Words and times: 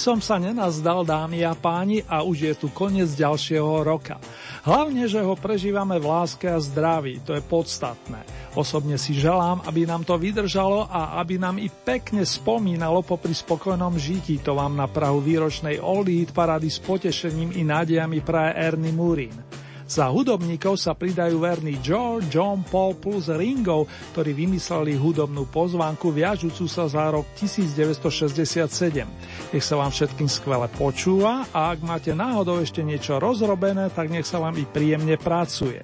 Som 0.00 0.16
sa 0.24 0.40
nenazdal, 0.40 1.04
dámy 1.04 1.44
a 1.44 1.52
páni, 1.52 2.00
a 2.08 2.24
už 2.24 2.36
je 2.48 2.54
tu 2.56 2.72
koniec 2.72 3.12
ďalšieho 3.12 3.84
roka. 3.84 4.16
Hlavne, 4.64 5.04
že 5.04 5.20
ho 5.20 5.36
prežívame 5.36 6.00
v 6.00 6.08
láske 6.08 6.48
a 6.48 6.56
zdraví, 6.56 7.20
to 7.20 7.36
je 7.36 7.44
podstatné. 7.44 8.24
Osobne 8.56 8.96
si 8.96 9.12
želám, 9.12 9.60
aby 9.68 9.84
nám 9.84 10.08
to 10.08 10.16
vydržalo 10.16 10.88
a 10.88 11.20
aby 11.20 11.36
nám 11.36 11.60
i 11.60 11.68
pekne 11.68 12.24
spomínalo 12.24 13.04
popri 13.04 13.36
spokojnom 13.36 14.00
žití. 14.00 14.40
To 14.40 14.56
vám 14.56 14.72
na 14.72 14.88
Prahu 14.88 15.20
výročnej 15.20 15.76
Old 15.84 16.08
Eat 16.08 16.32
parady 16.32 16.72
s 16.72 16.80
potešením 16.80 17.52
i 17.52 17.62
nádejami 17.62 18.24
praje 18.24 18.56
Ernie 18.56 18.96
Murin. 18.96 19.59
Za 19.90 20.06
hudobníkov 20.06 20.78
sa 20.78 20.94
pridajú 20.94 21.42
verní 21.42 21.82
George, 21.82 22.30
John 22.30 22.62
Paul 22.62 22.94
plus 22.94 23.26
Ringo, 23.26 23.90
ktorí 24.14 24.38
vymysleli 24.38 24.94
hudobnú 24.94 25.50
pozvánku 25.50 26.14
viažúcu 26.14 26.70
sa 26.70 26.86
za 26.86 27.10
rok 27.10 27.26
1967. 27.34 28.70
Nech 29.50 29.64
sa 29.66 29.74
vám 29.74 29.90
všetkým 29.90 30.30
skvele 30.30 30.70
počúva 30.78 31.42
a 31.50 31.74
ak 31.74 31.82
máte 31.82 32.14
náhodou 32.14 32.62
ešte 32.62 32.86
niečo 32.86 33.18
rozrobené, 33.18 33.90
tak 33.90 34.14
nech 34.14 34.30
sa 34.30 34.38
vám 34.38 34.54
i 34.62 34.64
príjemne 34.64 35.18
pracuje. 35.18 35.82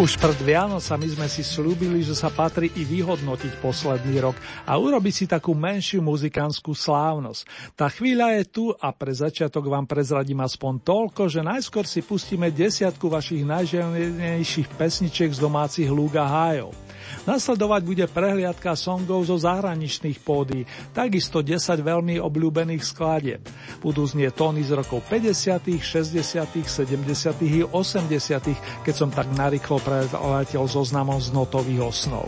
Už 0.00 0.16
pred 0.16 0.40
Vianocami 0.40 1.12
sme 1.12 1.28
si 1.28 1.44
slúbili, 1.44 2.00
že 2.00 2.16
sa 2.16 2.32
patrí 2.32 2.72
i 2.72 2.88
vyhodnotiť 2.88 3.60
posledný 3.60 4.24
rok 4.24 4.32
a 4.64 4.80
urobiť 4.80 5.12
si 5.12 5.24
takú 5.28 5.52
menšiu 5.52 6.00
muzikánskú 6.00 6.72
slávnosť. 6.72 7.44
Tá 7.76 7.92
chvíľa 7.92 8.40
je 8.40 8.48
tu 8.48 8.64
a 8.72 8.96
pre 8.96 9.12
začiatok 9.12 9.68
vám 9.68 9.84
prezradím 9.84 10.40
aspoň 10.40 10.80
toľko, 10.88 11.28
že 11.28 11.44
najskôr 11.44 11.84
si 11.84 12.00
pustíme 12.00 12.48
desiatku 12.48 13.12
vašich 13.12 13.44
najželnejších 13.44 14.72
pesničiek 14.80 15.36
z 15.36 15.44
domácich 15.44 15.92
lúk 15.92 16.16
a 16.16 16.24
hájov. 16.24 16.72
Nasledovať 17.30 17.82
bude 17.86 18.06
prehliadka 18.10 18.74
songov 18.74 19.22
zo 19.30 19.38
zahraničných 19.38 20.18
pódy, 20.18 20.66
takisto 20.90 21.46
10 21.46 21.78
veľmi 21.78 22.18
obľúbených 22.18 22.82
skladieb. 22.82 23.46
Budú 23.78 24.02
znieť 24.02 24.34
tóny 24.34 24.66
z 24.66 24.74
rokov 24.74 25.06
50., 25.06 25.78
60., 25.78 26.66
70. 26.66 27.46
i 27.46 27.62
80., 27.62 28.82
keď 28.82 28.94
som 28.98 29.14
tak 29.14 29.30
narýchlo 29.30 29.78
preletel 29.78 30.66
zoznamom 30.66 31.22
z 31.22 31.30
notových 31.30 31.86
osnov. 31.86 32.26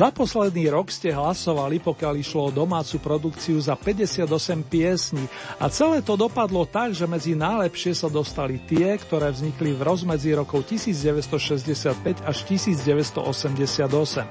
Za 0.00 0.08
posledný 0.08 0.72
rok 0.72 0.88
ste 0.88 1.12
hlasovali, 1.12 1.76
pokiaľ 1.76 2.24
išlo 2.24 2.48
o 2.48 2.54
domácu 2.64 2.96
produkciu 3.04 3.60
za 3.60 3.76
58 3.76 4.24
piesní 4.64 5.28
a 5.60 5.68
celé 5.68 6.00
to 6.00 6.16
dopadlo 6.16 6.64
tak, 6.64 6.96
že 6.96 7.04
medzi 7.04 7.36
najlepšie 7.36 7.92
sa 7.92 8.08
dostali 8.08 8.64
tie, 8.64 8.96
ktoré 8.96 9.28
vznikli 9.28 9.76
v 9.76 9.84
rozmedzi 9.84 10.32
rokov 10.32 10.64
1965 10.72 12.24
až 12.24 12.36
1988. 12.48 14.24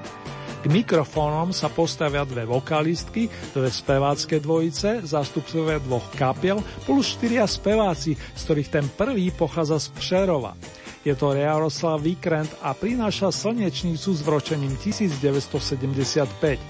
K 0.60 0.66
mikrofónom 0.66 1.54
sa 1.54 1.70
postavia 1.70 2.26
dve 2.26 2.50
vokalistky, 2.50 3.30
dve 3.54 3.70
spevácké 3.70 4.42
dvojice, 4.42 5.06
zástupcovia 5.06 5.78
dvoch 5.86 6.10
kapiel 6.18 6.66
plus 6.82 7.14
štyria 7.14 7.46
speváci, 7.46 8.18
z 8.18 8.40
ktorých 8.42 8.74
ten 8.74 8.90
prvý 8.90 9.30
pochádza 9.30 9.78
z 9.86 9.88
Přerova. 9.94 10.58
Je 11.00 11.16
to 11.16 11.32
Jaroslav 11.32 11.96
Vikrent 12.04 12.52
a 12.60 12.76
prináša 12.76 13.32
slnečnicu 13.32 14.12
s 14.12 14.20
vročením 14.20 14.76
1975. 14.76 16.60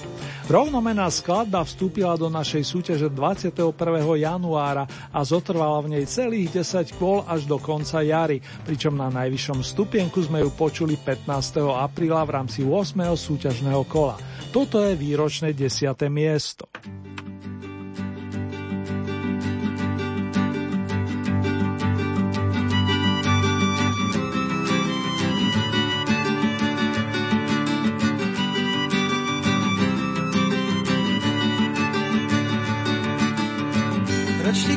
Rovnomená 0.46 1.10
skladba 1.10 1.66
vstúpila 1.66 2.14
do 2.14 2.30
našej 2.30 2.62
súťaže 2.62 3.10
21. 3.10 3.74
januára 4.22 4.86
a 5.10 5.18
zotrvala 5.26 5.82
v 5.82 5.98
nej 5.98 6.04
celých 6.06 6.62
10 6.62 6.94
kôl 6.94 7.26
až 7.26 7.50
do 7.50 7.58
konca 7.58 8.06
jary, 8.06 8.38
pričom 8.62 8.94
na 8.94 9.10
najvyššom 9.10 9.66
stupienku 9.66 10.22
sme 10.22 10.46
ju 10.46 10.54
počuli 10.54 10.94
15. 10.94 11.66
apríla 11.66 12.22
v 12.22 12.30
rámci 12.30 12.62
8. 12.62 13.02
súťažného 13.18 13.82
kola. 13.90 14.14
Toto 14.54 14.78
je 14.78 14.94
výročné 14.94 15.58
10. 15.58 15.90
miesto. 16.06 16.70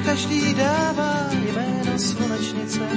Každý 0.05 0.53
dává 0.53 1.29
jméno 1.31 1.99
slunečnice. 1.99 2.87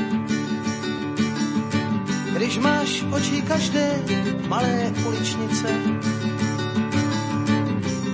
Když 2.36 2.58
máš 2.58 3.04
oči 3.10 3.42
každé 3.42 4.02
malé 4.48 4.92
uličnice, 5.06 5.68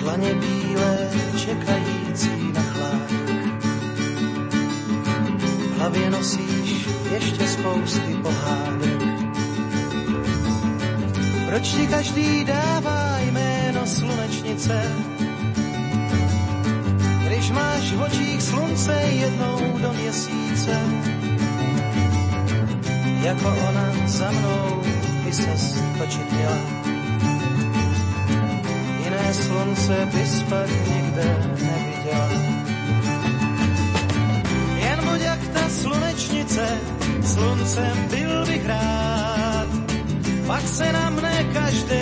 dlaně 0.01 0.35
bílé 0.35 1.11
čekající 1.37 2.53
na 2.55 2.63
chládek. 2.63 3.65
V 5.71 5.79
hlavě 5.79 6.11
nosíš 6.11 6.89
ještě 7.13 7.49
spousty 7.49 8.17
pohádek. 8.23 9.03
Proč 11.49 11.69
ti 11.69 11.87
každý 11.87 12.45
dává 12.45 13.19
jméno 13.19 13.87
slunečnice? 13.87 14.83
Máš 17.53 17.93
v 17.93 18.03
očích 18.03 18.43
slunce 18.43 18.93
jednou 18.93 19.79
do 19.79 19.93
měsíce. 19.93 20.75
Jako 23.23 23.49
ona 23.69 23.87
za 24.07 24.31
mnou 24.31 24.83
by 25.25 25.33
se 25.33 25.53
točit 25.99 26.33
měla. 26.33 26.59
Jiné 29.05 29.35
slunce 29.35 30.09
bys 30.15 30.43
pak 30.43 30.71
nikde 30.95 31.29
neviděla. 31.63 32.29
Jen 34.77 34.99
buď 35.05 35.21
jak 35.21 35.49
ta 35.49 35.69
slunečnice, 35.69 36.67
sluncem 37.25 38.09
byl 38.11 38.47
bych 38.47 38.67
rád. 38.67 39.69
Pak 40.47 40.63
se 40.69 40.93
na 40.93 41.11
mne 41.11 41.45
každé 41.53 42.02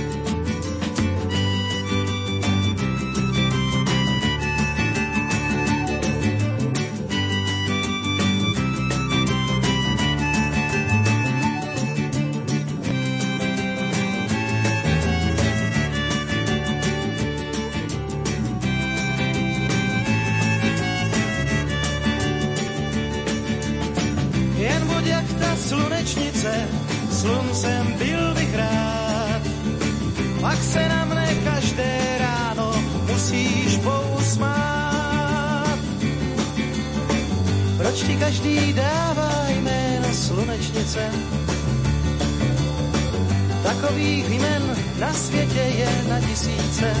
Na 46.41 46.53
tisíce. 46.53 46.93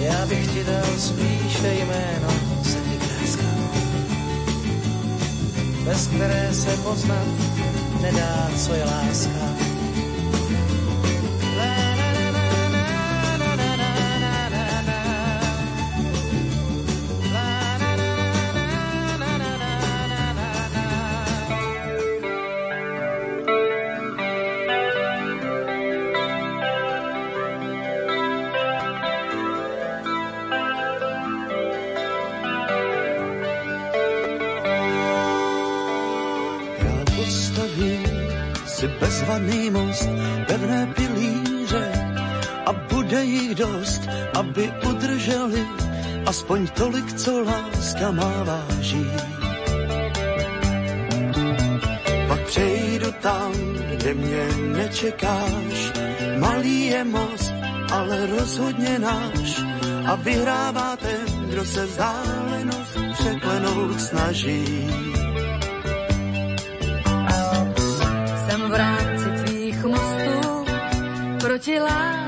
Já 0.00 0.26
bych 0.26 0.46
ti 0.46 0.64
dal 0.64 0.98
spíše 0.98 1.74
jméno 1.74 2.28
sedmikráska, 2.62 3.42
bez 5.84 6.06
které 6.06 6.54
se 6.54 6.76
poznat 6.76 7.26
nedá, 8.02 8.50
co 8.56 8.74
je 8.74 8.84
láska. 8.84 9.01
Aspoň 46.42 46.66
tolik, 46.74 47.08
co 47.14 47.44
láska 47.44 48.10
má 48.10 48.42
váží. 48.42 49.06
Pak 52.28 52.40
přejdu 52.46 53.12
tam, 53.22 53.52
kde 53.94 54.14
mě 54.14 54.44
nečekáš, 54.74 55.92
malý 56.38 56.86
je 56.86 57.04
most, 57.04 57.54
ale 57.92 58.26
rozhodně 58.26 58.98
náš 58.98 59.62
a 60.06 60.14
vyhrává 60.14 60.96
ten, 60.96 61.46
kdo 61.46 61.64
se 61.64 61.86
vzdálenost 61.86 62.98
překlenout 63.12 64.00
snaží. 64.00 64.90
proti 71.38 71.78
lásce 71.80 72.21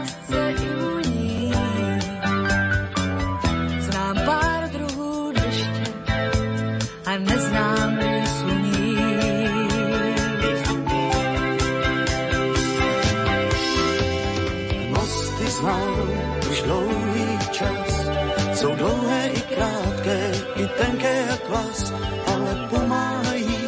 vás, 21.54 21.92
ale 22.34 22.68
pomáhají, 22.70 23.58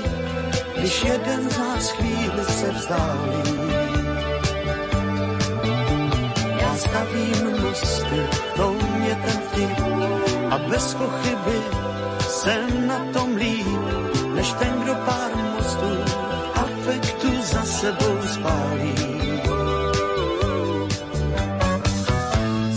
když 0.79 1.05
jeden 1.05 1.51
z 1.51 1.59
nás 1.59 1.91
chvíli 1.91 2.45
se 2.45 2.71
vzdálí. 2.71 3.67
stavím 6.77 7.63
mosty, 7.63 8.21
to 8.57 8.73
mě 8.73 9.15
ten 9.25 9.41
vtip 9.49 9.79
a 10.51 10.59
bez 10.59 10.95
pochyby 10.95 11.59
jsem 12.29 12.87
na 12.87 12.99
tom 13.13 13.37
líp, 13.37 13.67
než 14.35 14.53
ten, 14.53 14.81
kdo 14.83 14.95
pár 14.95 15.31
mostů 15.37 15.91
afektu 16.55 17.29
za 17.43 17.63
sebou 17.63 18.17
spálí. 18.35 18.95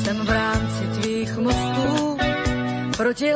Jsem 0.03 0.17
v 0.25 0.29
rámci 0.29 1.01
tvých 1.01 1.37
mostů 1.37 2.17
proti 2.97 3.33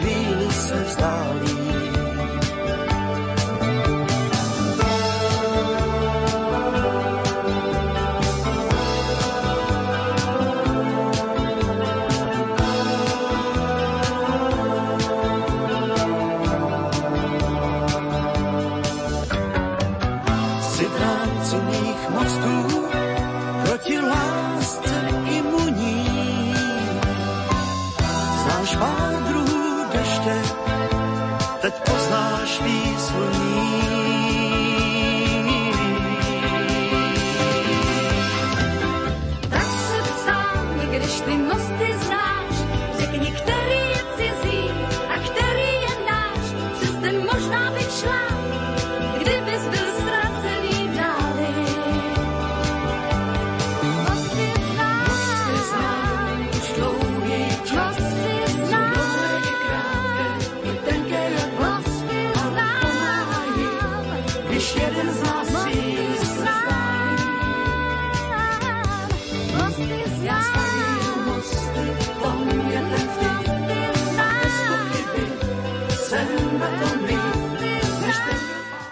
jeden 0.00 0.37
Než 41.08 41.20
ty 41.20 41.36
mosty 41.38 41.98
znají. 41.98 42.17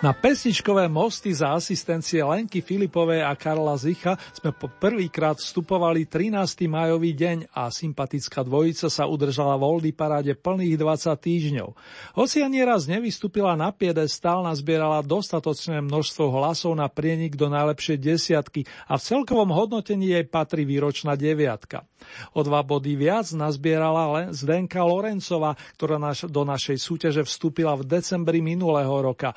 Na 0.04 0.12
pesničkové 0.12 0.92
mosty 0.92 1.32
za 1.32 1.56
asistencie 1.56 2.20
Lenky 2.20 2.60
Filipovej 2.60 3.24
a 3.24 3.32
Karla 3.32 3.80
Zicha 3.80 4.20
sme 4.36 4.52
po 4.52 4.68
prvýkrát 4.68 5.40
vstupovali 5.40 6.04
13. 6.04 6.68
majový 6.68 7.16
deň 7.16 7.48
a 7.56 7.72
sympatická 7.72 8.44
dvojica 8.44 8.92
sa 8.92 9.08
udržala 9.08 9.56
v 9.56 9.64
Oldy 9.64 9.96
paráde 9.96 10.36
plných 10.36 10.76
20 10.76 11.16
týždňov. 11.16 11.68
Hoci 12.12 12.44
ani 12.44 12.60
raz 12.60 12.84
nevystúpila 12.84 13.56
na 13.56 13.72
piedestál, 13.72 14.44
nazbierala 14.44 15.00
dostatočné 15.00 15.80
množstvo 15.80 16.28
hlasov 16.28 16.76
na 16.76 16.92
prienik 16.92 17.32
do 17.32 17.48
najlepšej 17.48 17.96
desiatky 17.96 18.68
a 18.92 19.00
v 19.00 19.06
celkovom 19.16 19.48
hodnotení 19.48 20.12
jej 20.12 20.28
patrí 20.28 20.68
výročná 20.68 21.16
deviatka. 21.16 21.88
O 22.36 22.44
dva 22.44 22.60
body 22.60 23.00
viac 23.00 23.32
nazbierala 23.32 24.04
len 24.12 24.26
Zdenka 24.36 24.84
Lorencova, 24.84 25.56
ktorá 25.80 25.96
naš, 25.96 26.28
do 26.28 26.44
našej 26.44 26.76
súťaže 26.76 27.22
vstúpila 27.24 27.74
v 27.80 27.88
decembri 27.88 28.44
minulého 28.44 28.92
roka. 28.92 29.32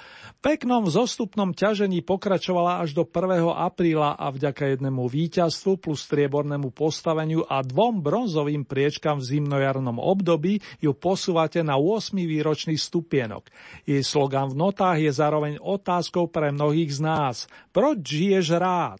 Peknom 0.60 0.92
zostupnom 0.92 1.56
ťažení 1.56 2.04
pokračovala 2.04 2.84
až 2.84 2.92
do 2.92 3.08
1. 3.08 3.48
apríla 3.48 4.20
a 4.20 4.28
vďaka 4.28 4.76
jednému 4.76 5.08
víťazstvu 5.08 5.80
plus 5.80 6.04
striebornému 6.04 6.76
postaveniu 6.76 7.48
a 7.48 7.64
dvom 7.64 8.04
bronzovým 8.04 8.68
priečkam 8.68 9.24
v 9.24 9.40
zimnojarnom 9.40 10.04
období 10.04 10.60
ju 10.84 10.92
posúvate 10.92 11.64
na 11.64 11.80
8. 11.80 12.12
výročný 12.12 12.76
stupienok. 12.76 13.48
Jej 13.88 14.04
slogan 14.04 14.52
v 14.52 14.68
notách 14.68 15.00
je 15.00 15.16
zároveň 15.16 15.64
otázkou 15.64 16.28
pre 16.28 16.52
mnohých 16.52 16.92
z 16.92 17.08
nás. 17.08 17.48
Proč 17.72 18.04
žiješ 18.04 18.60
rád? 18.60 19.00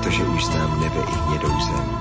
protože 0.00 0.24
už 0.24 0.44
znám 0.44 0.80
nebe 0.80 1.00
i 1.00 1.12
hnědou 1.12 1.60
zem. 1.60 1.98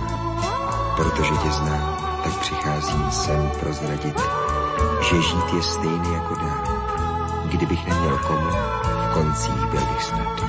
Protože 0.96 1.32
tě 1.44 1.52
znám, 1.52 1.98
tak 2.24 2.40
přicházím 2.40 3.12
sem 3.12 3.52
prozradit, 3.60 4.22
že 5.10 5.22
žít 5.22 5.54
je 5.56 5.64
stejný 5.64 6.14
jako 6.14 6.36
dár. 6.36 6.64
Kdybych 7.46 7.88
neměl 7.88 8.18
komu, 8.18 8.50
v 8.50 9.14
koncích 9.14 9.66
byl 9.72 9.82
bych 9.82 10.04
snad. 10.04 10.44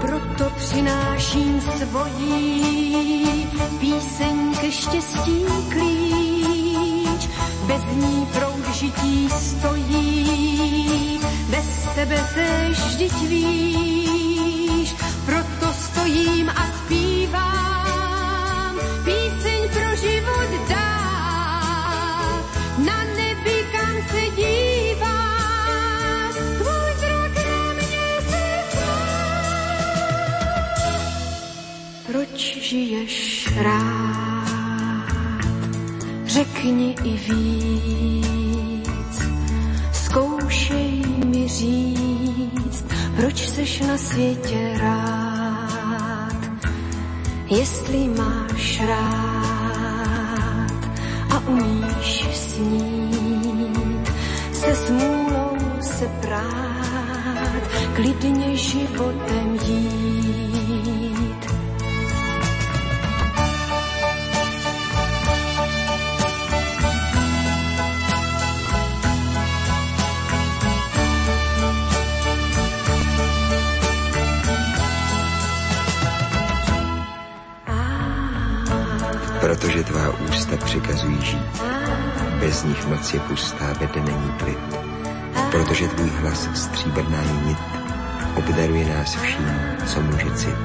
Proto 0.00 0.50
přináším 0.56 1.60
svojí 1.60 3.48
píseň 3.80 4.54
ke 4.60 4.72
štěstí 4.72 5.44
klíč. 5.68 7.28
Bez 7.66 7.84
ní 7.84 8.26
proud 8.32 8.74
žití 8.74 9.28
stojí, 9.30 11.20
bez 11.50 11.88
tebe 11.94 12.28
tež 12.34 12.78
vždyť 12.78 13.22
víš. 13.22 14.94
Proto 15.26 15.72
stojím 15.72 16.50
a 16.50 16.73
žiješ 32.64 33.48
rád, 33.56 35.44
řekni 36.26 36.96
i 37.04 37.12
víc. 37.28 39.22
Zkoušej 39.92 41.02
mi 41.26 41.48
říct, 41.48 42.84
proč 43.16 43.48
seš 43.48 43.80
na 43.80 43.96
světě 43.98 44.78
rád, 44.80 46.36
jestli 47.50 48.08
máš 48.08 48.80
rád 48.88 49.14
a 51.30 51.38
umíš 51.48 52.26
snít, 52.32 54.10
se 54.52 54.74
smůlou 54.74 55.56
se 55.80 56.06
prát, 56.20 57.62
klidně 57.94 58.56
životem 58.56 59.58
jít. 59.66 59.83
Přikazují 80.74 81.18
žít. 81.22 81.62
Bez 82.40 82.64
nich 82.64 82.86
noc 82.86 83.14
je 83.14 83.20
pustá, 83.20 83.66
ve 83.80 83.86
dne 83.86 84.02
není 84.02 84.32
klid. 84.38 84.58
Protože 85.50 85.88
tvůj 85.88 86.10
hlas 86.10 86.48
stříbrná 86.54 87.18
je 87.18 87.46
nit, 87.46 87.58
obdaruje 88.36 88.96
nás 88.96 89.14
vším, 89.14 89.50
co 89.86 90.00
může 90.00 90.30
cit. 90.30 90.56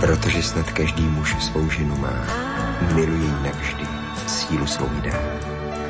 Protože 0.00 0.42
snad 0.42 0.70
každý 0.70 1.02
muž 1.02 1.36
svou 1.40 1.70
ženu 1.70 1.96
má, 1.96 2.24
miluje 2.94 3.24
ji 3.24 3.34
navždy, 3.44 3.86
sílu 4.26 4.66
svou 4.66 4.88
dá. 5.04 5.18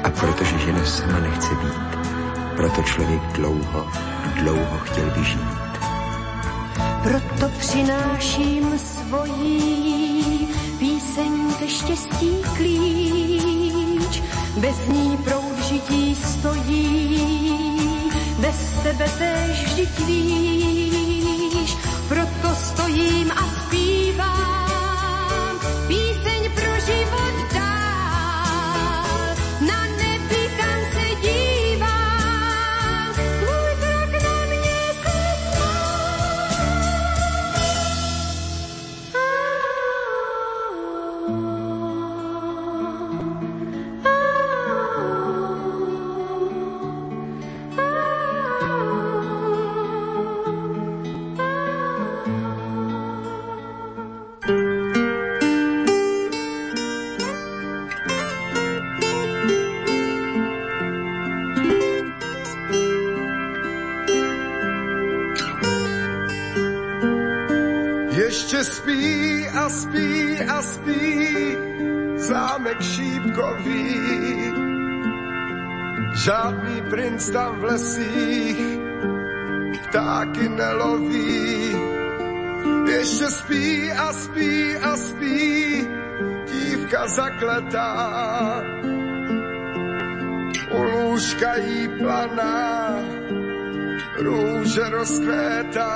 A 0.04 0.10
protože 0.10 0.58
žena 0.58 0.84
sama 0.84 1.18
nechce 1.18 1.54
být, 1.54 1.98
proto 2.56 2.82
člověk 2.82 3.22
dlouho, 3.22 3.86
dlouho 4.34 4.78
chtěl 4.78 5.10
vyžít. 5.16 5.58
Proto 7.02 7.48
přináším 7.58 8.78
ke 8.78 9.87
štěstí 11.88 12.30
klíč. 12.56 14.22
Bez 14.56 14.76
ní 14.88 15.16
proud 15.24 15.58
žití 15.68 16.14
stojí, 16.14 17.30
bez 18.38 18.56
tebe 18.82 19.04
tež 19.18 19.64
vždyť 19.64 19.98
víš. 20.06 21.76
Proto 22.08 22.54
stojím 22.54 23.30
a 23.30 23.57
spí 70.68 71.56
zámek 72.16 72.80
šípkový. 72.82 73.84
Žádný 76.24 76.82
princ 76.90 77.30
tam 77.30 77.60
v 77.60 77.64
lesích 77.64 78.58
ptáky 79.88 80.48
neloví. 80.48 81.76
Ještě 82.88 83.26
spí 83.30 83.92
a 83.92 84.12
spí 84.12 84.76
a 84.76 84.96
spí 84.96 85.86
dívka 86.52 87.08
zakletá. 87.08 88.62
U 90.70 90.82
lůžka 90.82 91.56
jí 91.56 91.88
planá 91.98 92.98
růže 94.18 94.88
rozkvétá. 94.90 95.94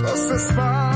To 0.00 0.16
se 0.16 0.38
schválně 0.38 0.87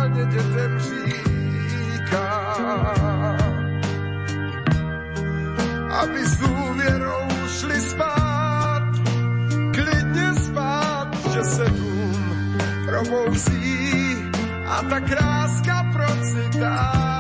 probouzí 13.23 14.17
a 14.67 14.83
ta 14.89 15.01
kráska 15.01 15.87
procitá. 15.93 17.12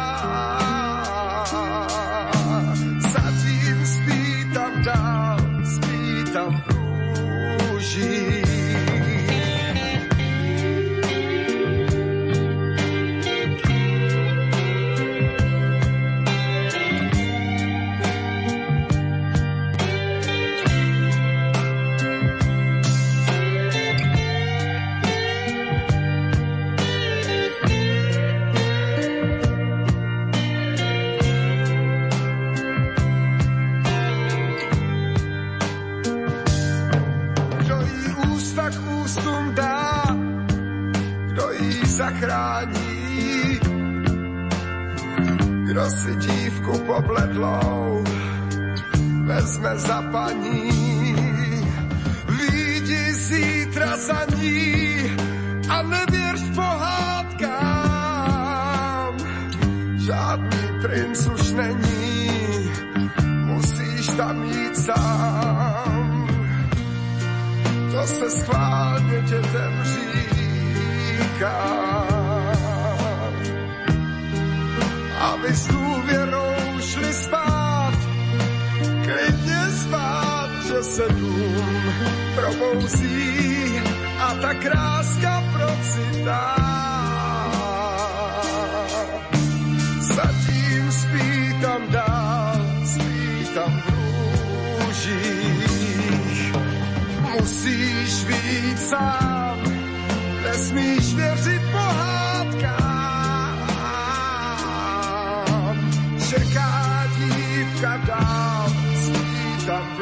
Dívka 107.82 107.96
dál, 108.06 108.70
spí 108.94 109.66
tam 109.66 109.86
v 109.96 110.00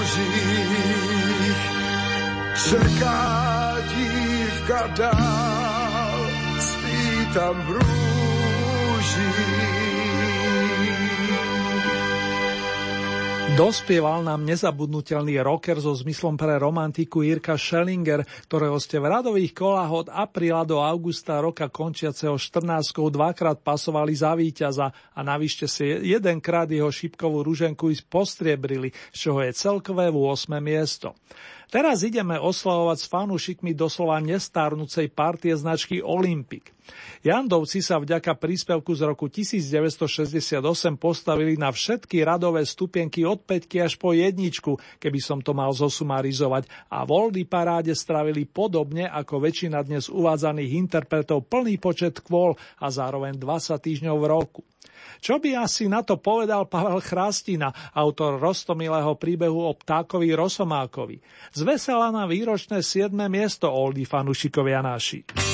růžích. 0.00 0.94
Čeká 2.68 3.76
dívka 3.88 4.86
dál, 4.96 6.18
spí 6.58 7.26
tam 7.34 7.66
Dospieval 13.54 14.26
nám 14.26 14.42
nezabudnutelný 14.42 15.38
rocker 15.38 15.78
so 15.78 15.94
zmyslom 15.94 16.34
pre 16.34 16.58
romantiku 16.58 17.22
Jirka 17.22 17.54
Schellinger, 17.54 18.26
ktorého 18.50 18.82
ste 18.82 18.98
v 18.98 19.06
radových 19.06 19.54
kolách 19.54 19.90
od 19.94 20.06
apríla 20.10 20.66
do 20.66 20.82
augusta 20.82 21.38
roka 21.38 21.70
končiaceho 21.70 22.34
14 22.34 22.90
dvakrát 22.90 23.62
pasovali 23.62 24.10
za 24.10 24.34
víťaza 24.34 24.90
a 24.90 25.20
navyšte 25.22 25.70
si 25.70 25.86
jedenkrát 25.86 26.66
jeho 26.66 26.90
šipkovú 26.90 27.46
ruženku 27.46 27.94
postriebrili, 28.10 28.90
z 29.14 29.30
čoho 29.30 29.46
je 29.46 29.54
celkové 29.54 30.10
v 30.10 30.18
8. 30.18 30.58
miesto. 30.58 31.14
Teraz 31.74 32.06
ideme 32.06 32.38
oslavovať 32.38 32.98
s 33.02 33.10
fanúšikmi 33.10 33.74
doslova 33.74 34.22
nestárnucej 34.22 35.10
partie 35.10 35.58
značky 35.58 35.98
Olympic. 35.98 36.70
Jandovci 37.26 37.82
sa 37.82 37.98
vďaka 37.98 38.38
príspevku 38.38 38.94
z 38.94 39.02
roku 39.02 39.26
1968 39.26 40.62
postavili 40.94 41.58
na 41.58 41.74
všetky 41.74 42.22
radové 42.22 42.62
stupienky 42.62 43.26
od 43.26 43.42
5 43.42 43.90
až 43.90 43.98
po 43.98 44.14
jedničku, 44.14 45.02
keby 45.02 45.18
som 45.18 45.42
to 45.42 45.50
mal 45.50 45.74
zosumarizovať, 45.74 46.70
a 46.94 47.02
v 47.02 47.10
Oldy 47.10 47.42
paráde 47.42 47.90
stravili 47.90 48.46
podobne 48.46 49.10
ako 49.10 49.42
väčšina 49.42 49.82
dnes 49.82 50.06
uvádzaných 50.06 50.78
interpretov 50.78 51.50
plný 51.50 51.82
počet 51.82 52.22
kvôl 52.22 52.54
a 52.78 52.86
zároveň 52.86 53.34
20 53.34 53.74
týždňov 53.82 54.16
v 54.22 54.26
roku. 54.30 54.62
Čo 55.24 55.40
by 55.40 55.56
asi 55.56 55.88
na 55.88 56.04
to 56.04 56.20
povedal 56.20 56.68
Pavel 56.68 57.00
Chrastina, 57.00 57.72
autor 57.96 58.36
rostomilého 58.36 59.16
príbehu 59.16 59.64
o 59.64 59.72
ptákovi 59.72 60.36
Rosomákovi? 60.36 61.16
Zvesela 61.56 62.12
na 62.12 62.28
výročné 62.28 62.84
7. 62.84 63.14
miesto 63.30 63.72
Oldy 63.72 64.04
fanušikovia 64.04 64.84
naši. 64.84 65.53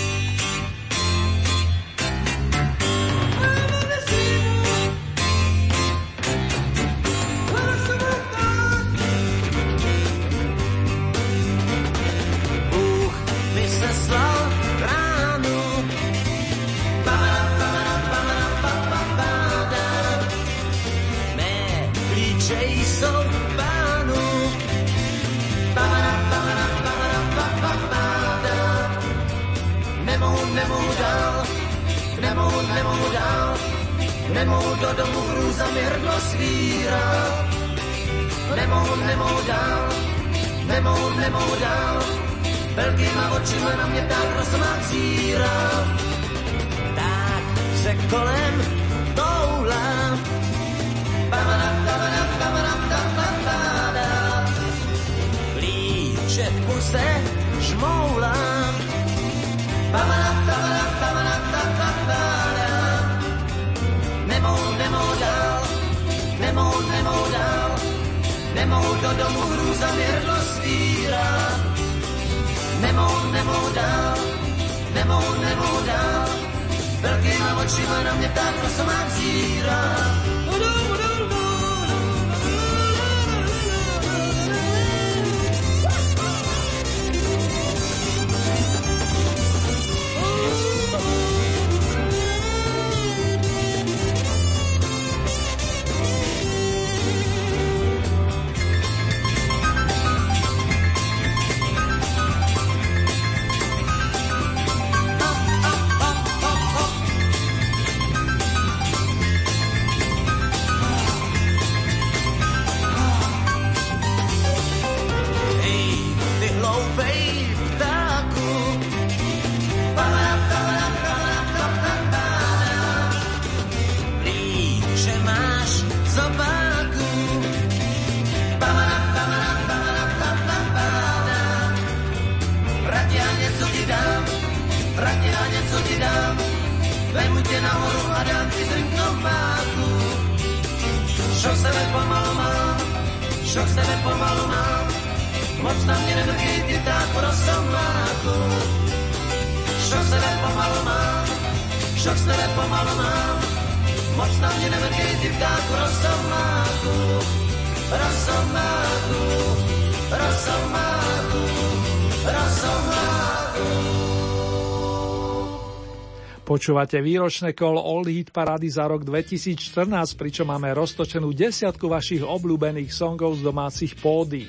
Počúvate 166.61 167.01
výročné 167.01 167.57
kolo 167.57 167.81
All 167.81 168.05
Hit 168.05 168.37
Parády 168.37 168.69
za 168.69 168.85
rok 168.85 169.01
2014, 169.01 169.81
pričom 170.13 170.45
máme 170.45 170.69
roztočenú 170.77 171.33
desiatku 171.33 171.89
vašich 171.89 172.21
obľúbených 172.21 172.93
songov 172.93 173.41
z 173.41 173.49
domácich 173.49 173.97
pódy. 173.97 174.45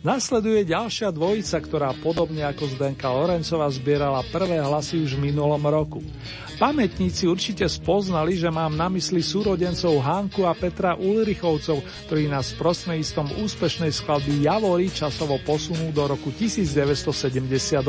Nasleduje 0.00 0.64
ďalšia 0.64 1.12
dvojica, 1.12 1.60
ktorá 1.60 1.92
podobne 2.00 2.40
ako 2.48 2.72
Zdenka 2.72 3.12
Lorencova 3.12 3.68
zbierala 3.68 4.24
prvé 4.32 4.56
hlasy 4.56 4.96
už 4.96 5.20
v 5.20 5.28
minulom 5.28 5.60
roku. 5.60 6.00
Pamätníci 6.56 7.28
určite 7.28 7.68
spoznali, 7.68 8.32
že 8.32 8.48
mám 8.48 8.72
na 8.72 8.88
mysli 8.88 9.20
súrodencov 9.20 10.00
Hanku 10.00 10.48
a 10.48 10.56
Petra 10.56 10.96
Ulrichovcov, 10.96 11.84
ktorí 12.08 12.32
nás 12.32 12.56
prostredníctvom 12.56 13.44
úspešnej 13.44 13.92
skladby 13.92 14.48
Javory 14.48 14.88
časovo 14.88 15.36
posunú 15.44 15.92
do 15.92 16.08
roku 16.08 16.32
1978. 16.32 17.84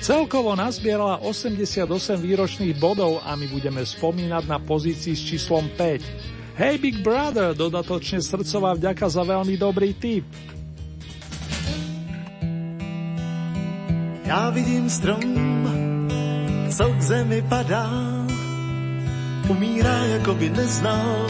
Celkovo 0.00 0.56
nazbierala 0.56 1.20
88 1.20 1.84
výročných 2.16 2.80
bodov 2.80 3.20
a 3.28 3.36
my 3.36 3.44
budeme 3.44 3.84
spomínať 3.84 4.48
na 4.48 4.56
pozícii 4.56 5.12
s 5.12 5.20
číslom 5.36 5.68
5. 5.76 6.56
Hey 6.56 6.80
Big 6.80 7.04
Brother, 7.04 7.52
dodatočne 7.52 8.24
srdcová 8.24 8.72
vďaka 8.72 9.04
za 9.04 9.20
veľmi 9.20 9.60
dobrý 9.60 9.92
tip. 9.92 10.24
Já 14.30 14.50
vidím 14.50 14.90
strom, 14.90 15.20
co 16.70 16.84
k 16.84 17.02
zemi 17.02 17.42
padá, 17.42 17.90
umírá, 19.48 19.96
jako 19.96 20.34
by 20.34 20.50
neznal 20.50 21.26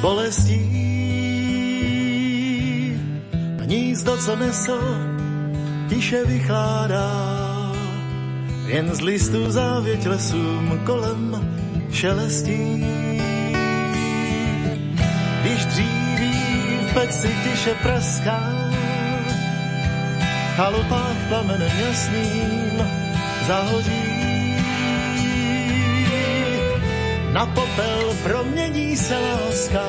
bolestí. 0.00 0.60
Hnízdo, 3.60 4.16
co 4.16 4.36
nesl, 4.36 4.80
tiše 5.88 6.24
vychládá 6.24 7.12
jen 8.66 8.94
z 8.94 9.00
listů 9.00 9.50
závěť 9.50 10.06
lesům 10.06 10.80
kolem 10.84 11.52
šelestí. 11.92 12.84
Když 15.40 15.64
dříví 15.64 16.32
v 16.88 16.94
peci 16.94 17.28
tiše 17.44 17.74
praská, 17.82 18.61
chalupách 20.62 21.18
plamen 21.28 21.62
jasným 21.82 22.78
zahoří, 23.46 24.02
Na 27.32 27.46
popel 27.46 28.14
promění 28.22 28.96
se 28.96 29.18
láska, 29.18 29.84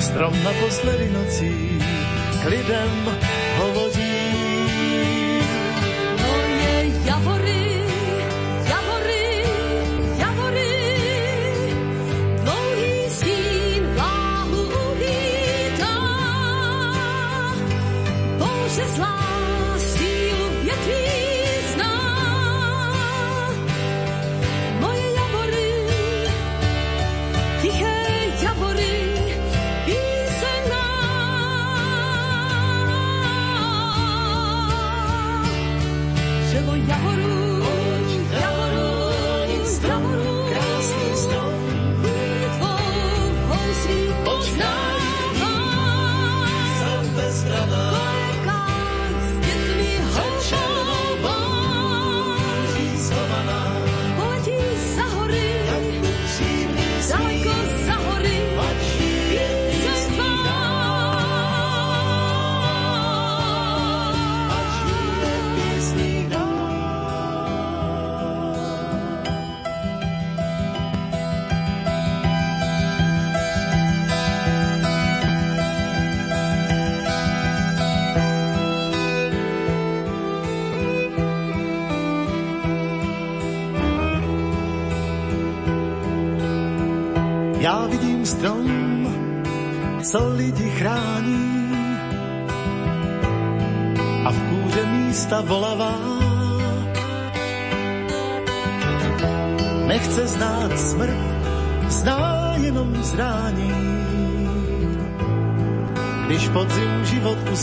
strom 0.00 0.34
na 0.44 0.52
posledy 0.60 1.10
nocí 1.12 1.78
k 2.42 2.44
lidem 2.48 3.18
hovoří. 3.58 4.16
Moje 6.26 6.74
javory 7.04 7.75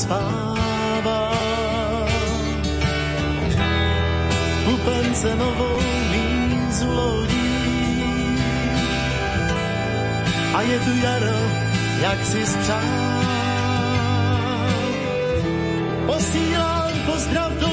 spává. 0.04 1.20
Pupence 4.66 5.36
novou 5.36 5.78
mízu 6.12 6.90
lodí. 6.92 7.50
A 10.54 10.62
je 10.62 10.80
tu 10.80 10.94
jaro, 11.04 11.40
jak 12.02 12.20
si 12.26 12.46
spřál. 12.46 13.24
Posílám 16.06 16.92
pozdrav 17.06 17.52
do 17.52 17.73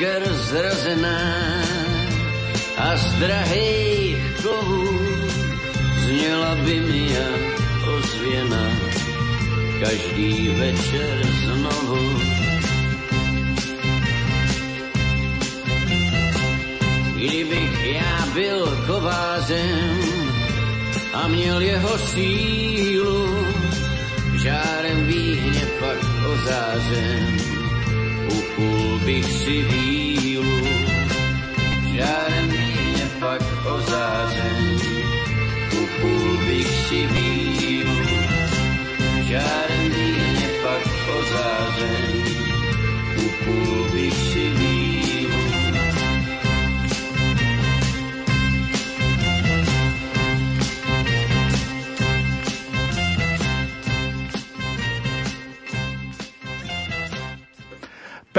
jisker 0.00 0.24
zrazená 0.32 1.20
a 2.76 2.96
z 2.96 3.14
drahých 3.20 4.16
kovů 4.42 4.98
zněla 6.04 6.54
by 6.54 6.80
mi 6.80 7.12
jak 7.12 7.44
ozvěna 7.88 8.70
každý 9.80 10.48
večer 10.48 11.26
znovu. 11.44 12.20
Kdybych 17.14 17.84
já 17.84 18.26
byl 18.34 18.84
kovářem 18.86 20.00
a 21.12 21.28
měl 21.28 21.60
jeho 21.60 21.98
sílu, 21.98 23.46
žárem 24.42 25.06
výhně 25.06 25.66
pak 25.80 25.98
ozářem, 26.32 27.59
upul 28.60 28.98
bych 29.04 29.24
si 29.24 29.62
vílu. 29.62 30.44
Žárem 31.94 32.48
výhně 32.48 33.08
pak 33.20 33.42
ozářem, 33.64 34.80
upul 35.82 36.36
bych 36.46 36.68
si 36.68 37.06
vílu. 37.06 37.96
Žárem 39.28 39.90
výhně 39.90 40.48
pak 40.62 40.82
ozářem, 41.18 42.24
upul 43.16 43.88
bych 43.92 44.14
si 44.14 44.50
vílu. 44.50 44.99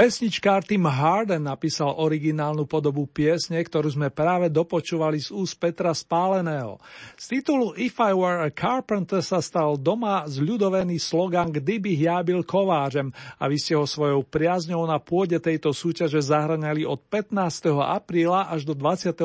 Pesničkár 0.02 0.66
Tim 0.66 0.82
Harden 0.82 1.46
napísal 1.46 1.94
originálnu 1.94 2.66
podobu 2.66 3.06
piesne, 3.06 3.62
ktorú 3.62 3.86
sme 3.86 4.10
práve 4.10 4.50
dopočúvali 4.50 5.22
z 5.22 5.30
úst 5.30 5.54
Petra 5.62 5.94
Spáleného. 5.94 6.82
Z 7.14 7.38
titulu 7.38 7.70
If 7.78 8.02
I 8.02 8.10
Were 8.10 8.42
a 8.42 8.50
Carpenter 8.50 9.22
sa 9.22 9.38
stal 9.38 9.78
doma 9.78 10.26
zľudovený 10.26 10.98
slogan 10.98 11.54
Kdyby 11.54 12.02
ja 12.02 12.18
byl 12.26 12.42
kovářem 12.42 13.14
a 13.14 13.46
vy 13.46 13.54
ste 13.62 13.78
ho 13.78 13.86
svojou 13.86 14.26
priazňou 14.26 14.82
na 14.90 14.98
pôde 14.98 15.38
tejto 15.38 15.70
súťaže 15.70 16.18
zahraňali 16.18 16.82
od 16.82 16.98
15. 17.06 17.70
apríla 17.70 18.50
až 18.50 18.66
do 18.66 18.74
23. 18.74 19.22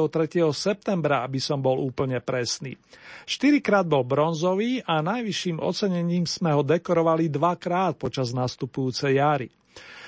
septembra, 0.53 1.25
aby 1.25 1.41
som 1.41 1.57
bol 1.57 1.81
úplne 1.81 2.21
presný. 2.21 2.77
Štyrikrát 3.25 3.89
bol 3.89 4.05
bronzový 4.05 4.85
a 4.85 5.01
najvyšším 5.01 5.57
ocenením 5.57 6.29
sme 6.29 6.53
ho 6.53 6.61
dekorovali 6.61 7.33
dvakrát 7.33 7.97
počas 7.97 8.29
nastupujúcej 8.29 9.17
jary. 9.17 9.56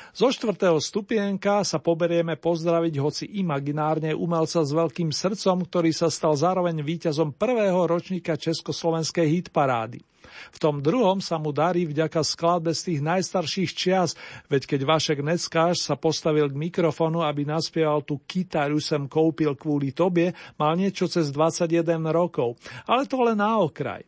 Zo 0.10 0.34
štvrtého 0.34 0.82
stupienka 0.82 1.62
sa 1.62 1.78
poberieme 1.78 2.34
pozdraviť 2.34 2.94
hoci 2.98 3.26
imaginárne 3.38 4.18
umelca 4.18 4.66
s 4.66 4.74
veľkým 4.74 5.14
srdcom, 5.14 5.70
ktorý 5.70 5.94
sa 5.94 6.10
stal 6.10 6.34
zároveň 6.34 6.82
víťazom 6.82 7.38
prvého 7.38 7.86
ročníka 7.86 8.34
Československej 8.34 9.28
hitparády. 9.30 10.02
V 10.54 10.58
tom 10.58 10.82
druhom 10.82 11.22
sa 11.22 11.38
mu 11.42 11.50
darí 11.50 11.86
vďaka 11.90 12.22
skladbe 12.22 12.74
z 12.74 12.94
tých 12.94 13.00
najstarších 13.02 13.72
čias, 13.74 14.14
veď 14.48 14.76
keď 14.76 14.80
Vašek 14.86 15.20
Neckáš 15.26 15.86
sa 15.86 15.98
postavil 15.98 16.50
k 16.50 16.60
mikrofonu, 16.70 17.26
aby 17.26 17.46
naspieval 17.46 18.06
tú 18.06 18.22
kytaru 18.26 18.78
sem 18.82 19.10
kúpil 19.10 19.58
kvôli 19.58 19.94
tobie, 19.94 20.34
mal 20.58 20.78
niečo 20.78 21.10
cez 21.10 21.34
21 21.34 22.02
rokov. 22.14 22.58
Ale 22.86 23.06
to 23.10 23.20
len 23.22 23.38
na 23.38 23.58
okraj. 23.62 24.06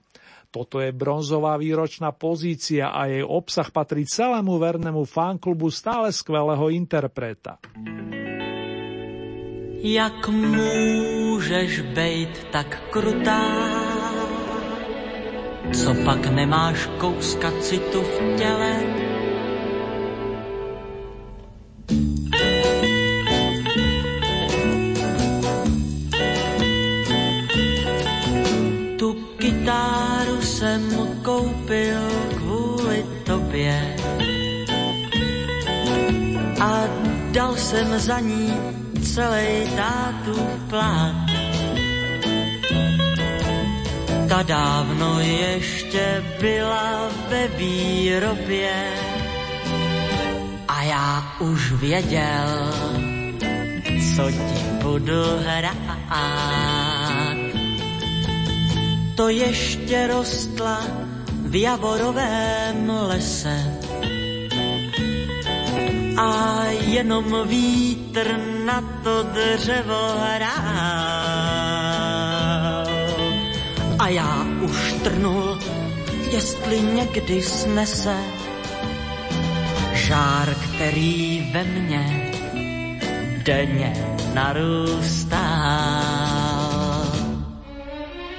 Toto 0.52 0.84
je 0.84 0.92
bronzová 0.92 1.56
výročná 1.56 2.12
pozícia 2.12 2.92
a 2.92 3.08
jej 3.08 3.24
obsah 3.24 3.72
patrí 3.72 4.04
celému 4.04 4.60
vernému 4.60 5.08
fanklubu 5.08 5.72
stále 5.72 6.12
skvelého 6.12 6.68
interpreta. 6.68 7.56
Jak 9.84 10.30
můžeš 10.30 11.82
být 11.82 12.34
tak 12.52 12.84
krutá? 12.92 13.42
Co 15.74 15.96
pak 16.06 16.28
nemáš 16.28 16.90
kouska 17.00 17.52
citu 17.62 18.02
v 18.02 18.38
těle? 18.38 19.11
Koupil 31.72 32.04
kvůli 32.36 33.06
tobě 33.24 33.96
a 36.62 36.84
dal 37.32 37.56
jsem 37.56 38.00
za 38.00 38.20
ní 38.20 38.54
celý 39.14 39.72
tátu 39.76 40.36
plán. 40.70 41.26
Ta 44.30 44.44
dávno 44.44 45.20
ještě 45.20 46.24
byla 46.42 47.10
ve 47.30 47.48
výrobě 47.48 48.74
a 50.68 50.84
já 50.84 51.36
už 51.40 51.72
věděl, 51.72 52.74
co 54.16 54.32
ti 54.32 54.64
budu 54.84 55.24
hrát. 55.46 56.02
To 59.16 59.30
ještě 59.30 60.08
rostla 60.08 61.11
v 61.52 61.56
javorovém 61.56 62.88
lese 62.88 63.60
a 66.18 66.64
jenom 66.88 67.48
vítr 67.48 68.40
na 68.66 68.82
to 69.04 69.24
dřevo 69.24 70.16
hrál. 70.20 70.48
A 74.00 74.08
já 74.08 74.46
už 74.62 74.94
trnul, 75.04 75.60
jestli 76.32 76.82
někdy 76.82 77.42
snese 77.42 78.18
žár, 79.94 80.56
který 80.56 81.52
ve 81.54 81.64
mně 81.64 82.32
denně 83.44 83.94
narůstá. 84.34 85.42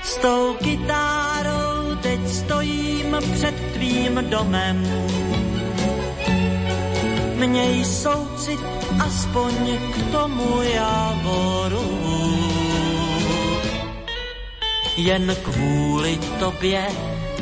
S 0.02 0.16
tou 0.16 0.56
kytárou 0.64 1.11
před 3.34 3.54
tvým 3.72 4.24
domem 4.30 4.86
Měj 7.46 7.84
soucit 7.84 8.60
aspoň 8.98 9.54
k 9.92 10.12
tomu 10.12 10.62
javoru. 10.62 11.90
Jen 14.96 15.36
kvůli 15.42 16.18
tobě 16.38 16.86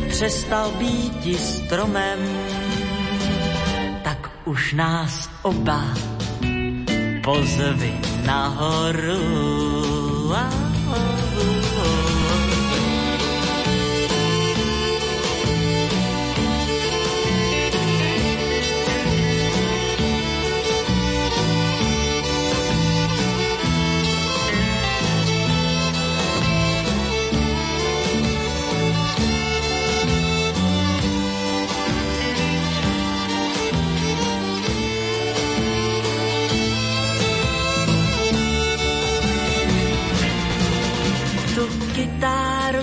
přestal 0.09 0.71
být 0.71 1.41
stromem, 1.41 2.19
tak 4.05 4.31
už 4.45 4.73
nás 4.73 5.31
oba 5.43 5.85
pozvi 7.25 8.01
nahoru. 8.25 9.21
Ah. 10.35 10.70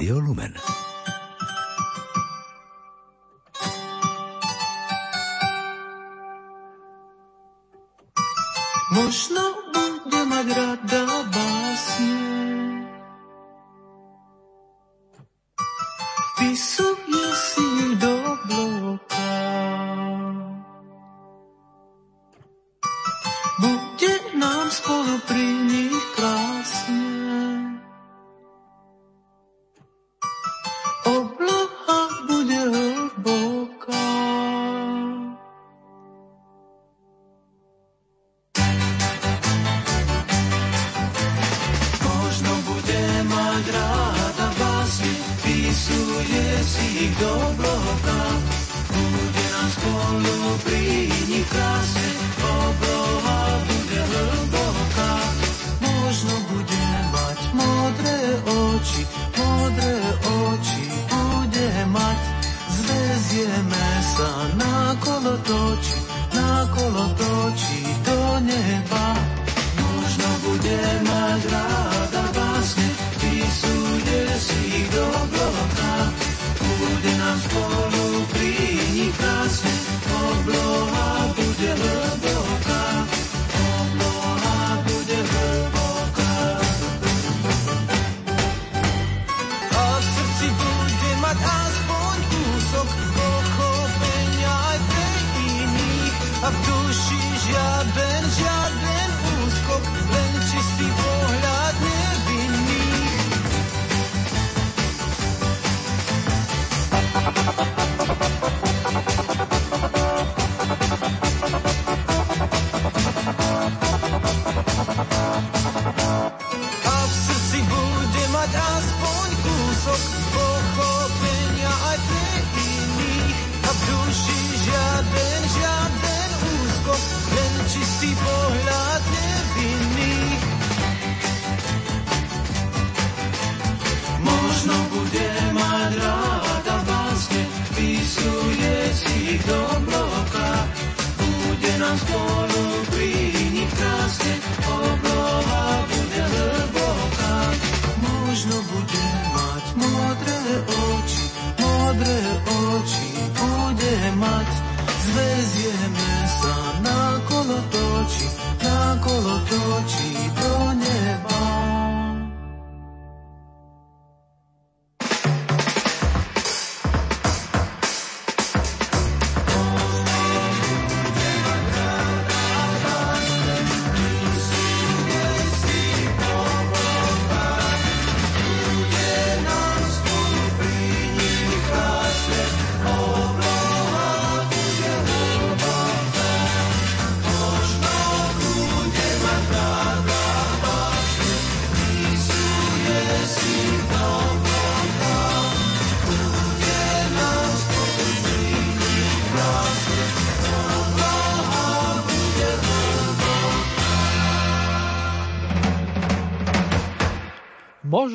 Rádio 0.00 0.16
Lumen. 0.16 0.56
Možno 8.96 9.44
bude 9.76 10.20
mať 10.24 10.46
rada 10.56 11.04
básne. 11.28 12.16
Vpisuje 16.32 17.28
si 17.36 17.69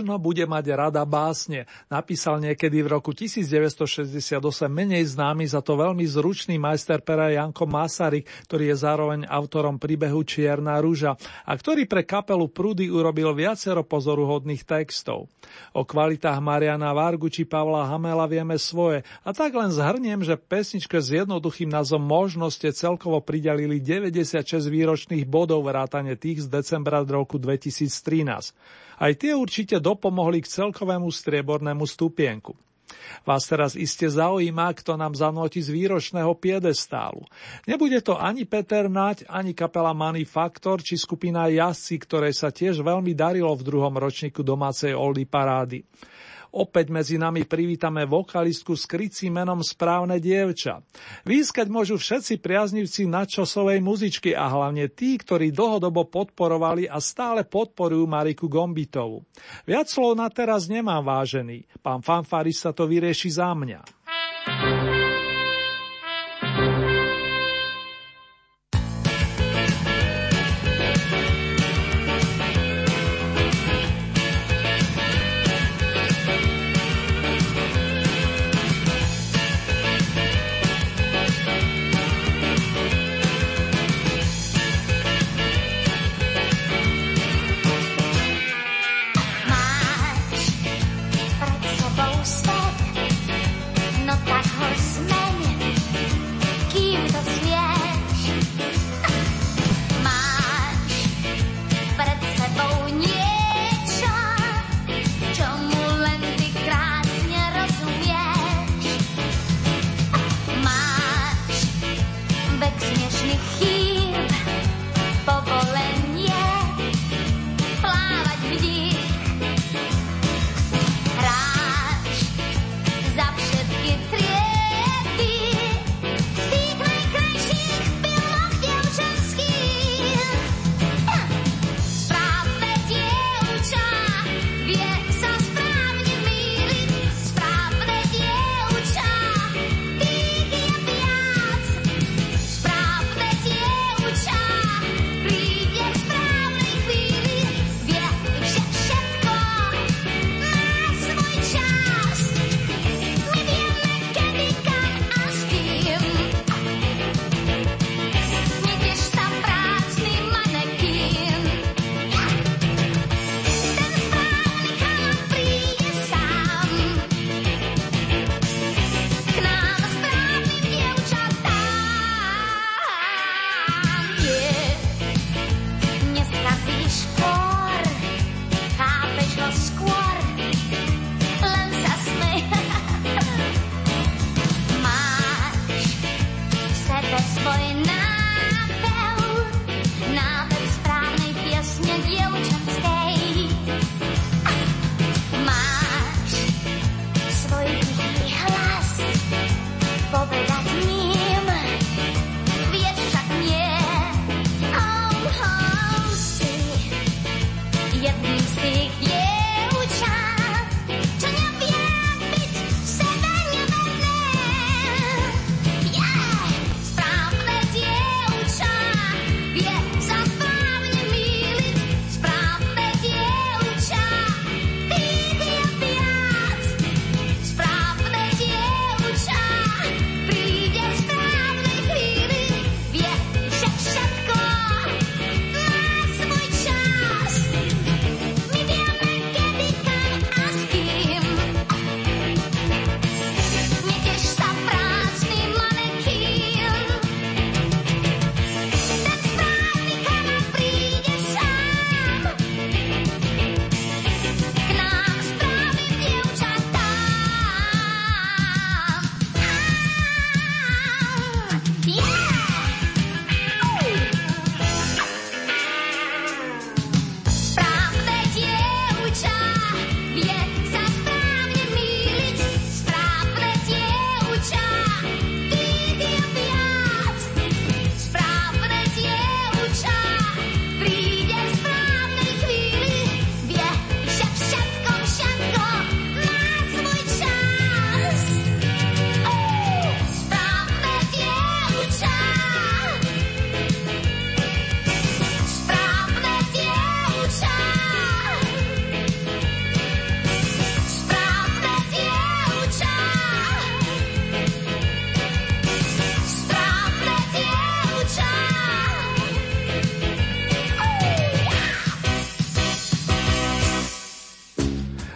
Možno 0.05 0.21
bude 0.21 0.45
mať 0.45 0.77
rada 0.77 1.01
básne. 1.01 1.65
Napísal 1.89 2.37
niekedy 2.37 2.85
v 2.85 2.93
roku 2.93 3.09
1968 3.09 4.37
menej 4.69 5.01
známy 5.01 5.49
za 5.49 5.65
to 5.65 5.73
veľmi 5.73 6.05
zručný 6.05 6.61
majster 6.61 7.01
pera 7.01 7.33
Janko 7.33 7.65
Masaryk, 7.65 8.29
ktorý 8.45 8.69
je 8.69 8.77
zároveň 8.85 9.19
autorom 9.25 9.81
príbehu 9.81 10.21
Čierna 10.21 10.77
rúža 10.77 11.17
a 11.41 11.57
ktorý 11.57 11.89
pre 11.89 12.05
kapelu 12.05 12.45
Prudy 12.45 12.85
urobil 12.85 13.33
viacero 13.33 13.81
pozoruhodných 13.81 14.61
textov. 14.61 15.25
O 15.73 15.81
kvalitách 15.81 16.37
Mariana 16.37 16.93
Vargu 16.93 17.25
či 17.33 17.41
Pavla 17.41 17.89
Hamela 17.89 18.29
vieme 18.29 18.61
svoje 18.61 19.01
a 19.25 19.33
tak 19.33 19.57
len 19.57 19.73
zhrniem, 19.73 20.21
že 20.21 20.37
pesničke 20.37 21.01
s 21.01 21.17
jednoduchým 21.17 21.73
názvom 21.73 22.05
Možno 22.05 22.53
ste 22.53 22.69
celkovo 22.69 23.25
pridelili 23.25 23.81
96 23.81 24.69
výročných 24.69 25.25
bodov 25.25 25.65
vrátane 25.65 26.13
tých 26.13 26.45
z 26.45 26.61
decembra 26.61 27.01
roku 27.01 27.41
2013. 27.41 28.84
Aj 28.95 29.11
tie 29.15 29.35
určite 29.35 29.79
dopomohli 29.83 30.39
k 30.43 30.51
celkovému 30.51 31.11
striebornému 31.11 31.83
stupienku. 31.83 32.55
Vás 33.25 33.49
teraz 33.49 33.73
iste 33.73 34.05
zaujíma, 34.05 34.71
kto 34.77 34.93
nám 34.95 35.17
zanotí 35.17 35.57
z 35.57 35.73
výročného 35.73 36.31
piedestálu. 36.37 37.25
Nebude 37.65 37.99
to 38.05 38.15
ani 38.15 38.45
Peter 38.45 38.85
Nať, 38.85 39.25
ani 39.25 39.57
kapela 39.57 39.91
Manifaktor, 39.91 40.85
či 40.85 40.95
skupina 40.95 41.49
Jassy, 41.49 41.97
ktorej 41.97 42.37
sa 42.37 42.53
tiež 42.53 42.85
veľmi 42.85 43.17
darilo 43.17 43.51
v 43.57 43.65
druhom 43.65 43.95
ročníku 43.97 44.45
domácej 44.45 44.93
Oldy 44.93 45.25
parády. 45.25 45.81
Opäť 46.55 46.87
medzi 46.87 47.19
nami 47.19 47.43
privítame 47.43 48.07
vokalistku 48.07 48.79
s 48.79 48.87
krycím 48.87 49.35
menom 49.43 49.59
Správne 49.59 50.23
dievča. 50.23 50.79
Výskať 51.27 51.67
môžu 51.67 51.99
všetci 51.99 52.39
priaznivci 52.39 53.11
nadčasovej 53.11 53.83
muzičky 53.83 54.31
a 54.31 54.47
hlavne 54.47 54.87
tí, 54.87 55.19
ktorí 55.19 55.51
dlhodobo 55.51 56.07
podporovali 56.07 56.87
a 56.87 57.03
stále 57.03 57.43
podporujú 57.43 58.07
Mariku 58.07 58.47
Gombitovu. 58.47 59.27
Viac 59.67 59.91
slov 59.91 60.15
na 60.15 60.31
teraz 60.31 60.71
nemám 60.71 61.03
vážený. 61.03 61.67
Pán 61.83 61.99
Fanfaris 61.99 62.63
sa 62.63 62.71
to 62.71 62.87
vyrieši 62.87 63.35
za 63.35 63.51
mňa. 63.51 63.94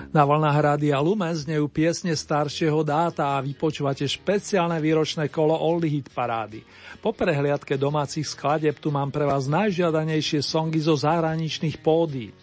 Na 0.10 0.26
vlnách 0.26 0.58
Rádia 0.58 0.98
Lumen 0.98 1.38
znejú 1.38 1.70
piesne 1.70 2.18
staršieho 2.18 2.82
dáta 2.82 3.38
a 3.38 3.46
vypočúvate 3.46 4.10
špeciálne 4.10 4.82
výročné 4.82 5.30
kolo 5.30 5.54
Oldie 5.54 6.02
Hit 6.02 6.10
parády. 6.10 6.66
Po 6.98 7.14
prehliadke 7.14 7.78
domácich 7.78 8.26
skladeb 8.26 8.74
tu 8.82 8.90
mám 8.90 9.14
pre 9.14 9.30
vás 9.30 9.46
najžiadanejšie 9.46 10.42
songy 10.42 10.82
zo 10.82 10.98
zahraničných 10.98 11.78
pódí. 11.86 12.34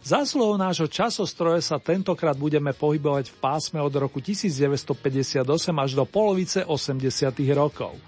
Zásluhou 0.00 0.56
nášho 0.56 0.88
časostroje 0.88 1.60
sa 1.60 1.76
tentokrát 1.76 2.40
budeme 2.40 2.72
pohybovať 2.72 3.28
v 3.28 3.36
pásme 3.36 3.84
od 3.84 3.92
roku 3.92 4.24
1958 4.24 5.44
až 5.76 5.90
do 5.92 6.08
polovice 6.08 6.64
80. 6.64 7.04
rokov 7.52 8.00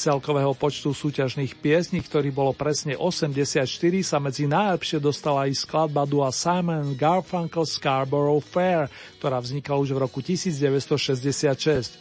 celkového 0.00 0.56
počtu 0.56 0.96
súťažných 0.96 1.60
piesní, 1.60 2.00
ktorý 2.00 2.32
bolo 2.32 2.56
presne 2.56 2.96
84, 2.96 3.68
sa 4.00 4.16
medzi 4.16 4.48
najlepšie 4.48 4.96
dostala 4.96 5.44
aj 5.44 5.60
skladba 5.60 6.08
dua 6.08 6.32
Simon 6.32 6.96
Garfunkel 6.96 7.68
Scarborough 7.68 8.40
Fair, 8.40 8.88
ktorá 9.20 9.36
vznikla 9.44 9.76
už 9.76 9.92
v 9.92 9.98
roku 10.00 10.24
1966. 10.24 12.00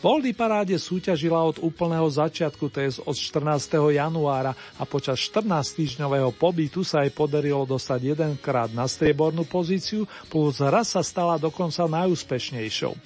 Voldy 0.00 0.32
paráde 0.32 0.80
súťažila 0.80 1.44
od 1.44 1.60
úplného 1.60 2.08
začiatku, 2.08 2.72
to 2.72 2.78
je 2.80 2.88
od 3.04 3.12
14. 3.12 3.68
januára 3.92 4.56
a 4.80 4.88
počas 4.88 5.20
14 5.20 5.76
týždňového 5.76 6.32
pobytu 6.32 6.80
sa 6.80 7.04
jej 7.04 7.12
podarilo 7.12 7.68
dostať 7.68 8.16
jedenkrát 8.16 8.72
na 8.72 8.88
striebornú 8.88 9.44
pozíciu, 9.44 10.08
plus 10.32 10.56
raz 10.64 10.96
sa 10.96 11.04
stala 11.04 11.36
dokonca 11.36 11.84
najúspešnejšou. 11.84 12.96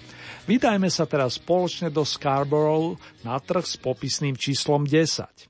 Vydajme 0.44 0.92
sa 0.92 1.08
teraz 1.08 1.40
spoločne 1.40 1.88
do 1.88 2.04
Scarborough 2.04 3.00
na 3.24 3.40
trh 3.40 3.64
s 3.64 3.80
popisným 3.80 4.36
číslom 4.36 4.84
10. 4.84 5.48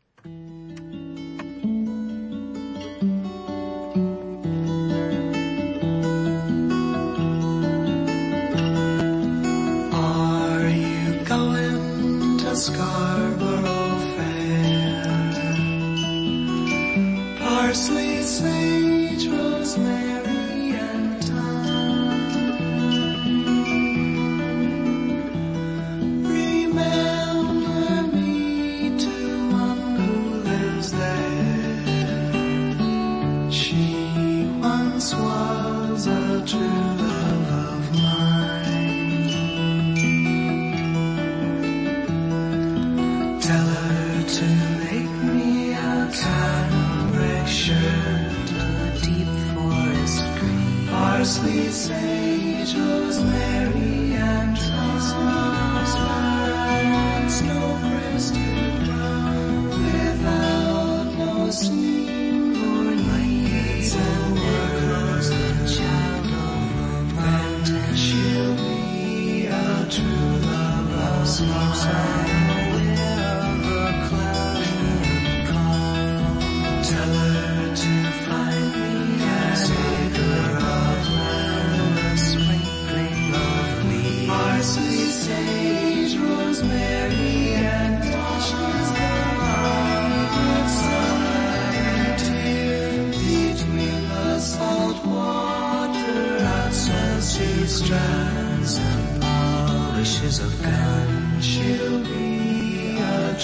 Scarborough 12.54 13.98
Fair? 14.14 15.34
Parsley, 17.36 18.22
sage, 18.22 19.26
rosemary. 19.26 20.23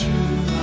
true. 0.01 0.60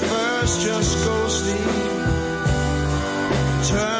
first, 0.00 0.60
just 0.60 1.04
go 1.04 1.28
sleep. 1.28 1.58
Turn 3.68 3.97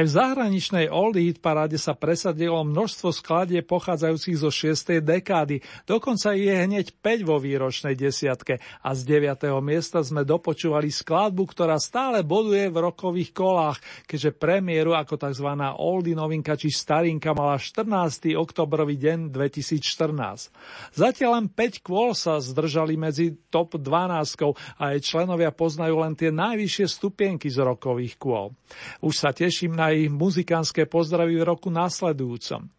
Aj 0.00 0.08
v 0.08 0.16
zahraničnej 0.16 0.88
Old 0.88 1.20
Hit 1.20 1.44
paráde 1.44 1.76
sa 1.76 1.92
presadilo 1.92 2.64
množstvo 2.64 3.12
skladie 3.12 3.60
pochádzajúcich 3.60 4.36
zo 4.40 4.48
6. 4.48 5.04
dekády, 5.04 5.60
dokonca 5.84 6.32
je 6.32 6.48
hneď 6.56 6.96
5 7.04 7.28
vo 7.28 7.36
výročnej 7.36 7.92
desiatke 7.92 8.64
a 8.80 8.96
z 8.96 9.00
9. 9.04 9.52
miesta 9.60 10.00
sme 10.00 10.24
dopočúvali 10.24 10.88
skladbu, 10.88 11.44
ktorá 11.52 11.76
stále 11.76 12.24
boduje 12.24 12.72
v 12.72 12.80
rokových 12.80 13.36
kolách, 13.36 13.76
keďže 14.08 14.40
premiéru 14.40 14.96
ako 14.96 15.20
tzv. 15.20 15.52
Oldie 15.76 16.16
novinka 16.16 16.56
či 16.56 16.72
starinka 16.72 17.36
mala 17.36 17.60
14. 17.60 18.32
oktobrový 18.40 18.96
deň 18.96 19.28
2014. 19.28 20.96
Zatiaľ 20.96 21.44
len 21.44 21.46
5 21.52 21.84
kôl 21.84 22.16
sa 22.16 22.40
zdržali 22.40 22.96
medzi 22.96 23.36
top 23.52 23.76
12 23.76 24.80
a 24.80 24.96
aj 24.96 25.04
členovia 25.04 25.52
poznajú 25.52 26.00
len 26.00 26.16
tie 26.16 26.32
najvyššie 26.32 26.86
stupienky 26.88 27.52
z 27.52 27.60
rokových 27.60 28.16
kôl. 28.16 28.56
Už 29.04 29.20
sa 29.20 29.36
teším 29.36 29.76
na 29.76 29.89
ich 29.94 30.10
muzikánske 30.10 30.86
pozdravy 30.86 31.40
v 31.40 31.46
roku 31.46 31.68
nasledujúcom. 31.68 32.70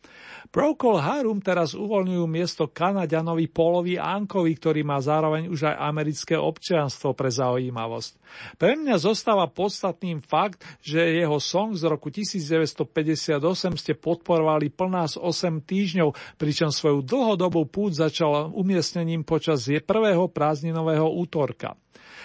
Procol 0.52 1.00
Harum 1.00 1.40
teraz 1.40 1.72
uvoľňujú 1.72 2.26
miesto 2.28 2.68
Kanadianovi 2.68 3.48
Polovi 3.48 3.96
Ankovi, 3.96 4.52
ktorý 4.60 4.84
má 4.84 5.00
zároveň 5.00 5.48
už 5.48 5.72
aj 5.72 5.76
americké 5.80 6.36
občianstvo 6.36 7.16
pre 7.16 7.32
zaujímavosť. 7.32 8.12
Pre 8.60 8.76
mňa 8.76 9.00
zostáva 9.00 9.48
podstatným 9.48 10.20
fakt, 10.20 10.60
že 10.84 11.00
jeho 11.00 11.40
song 11.40 11.80
z 11.80 11.88
roku 11.88 12.12
1958 12.12 13.40
ste 13.80 13.94
podporovali 13.96 14.68
plná 14.68 15.16
z 15.16 15.24
8 15.24 15.64
týždňov, 15.64 16.10
pričom 16.36 16.68
svoju 16.68 17.00
dlhodobú 17.00 17.64
púť 17.72 18.12
začal 18.12 18.52
umiestnením 18.52 19.24
počas 19.24 19.64
prvého 19.88 20.28
prázdninového 20.28 21.08
útorka. 21.08 21.80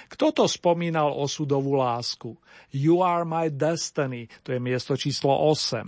Kto 0.06 0.32
to 0.32 0.44
spomínal 0.46 1.10
o 1.10 1.26
sudovú 1.26 1.76
lásku? 1.78 2.38
You 2.70 3.02
are 3.02 3.26
my 3.26 3.50
destiny, 3.50 4.30
to 4.46 4.54
je 4.54 4.60
miesto 4.62 4.94
číslo 4.94 5.34
8. 5.34 5.86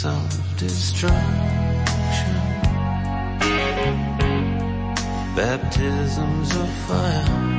self-destruction. 0.00 1.20
Baptisms 5.36 6.56
of 6.56 6.68
fire. 6.88 7.49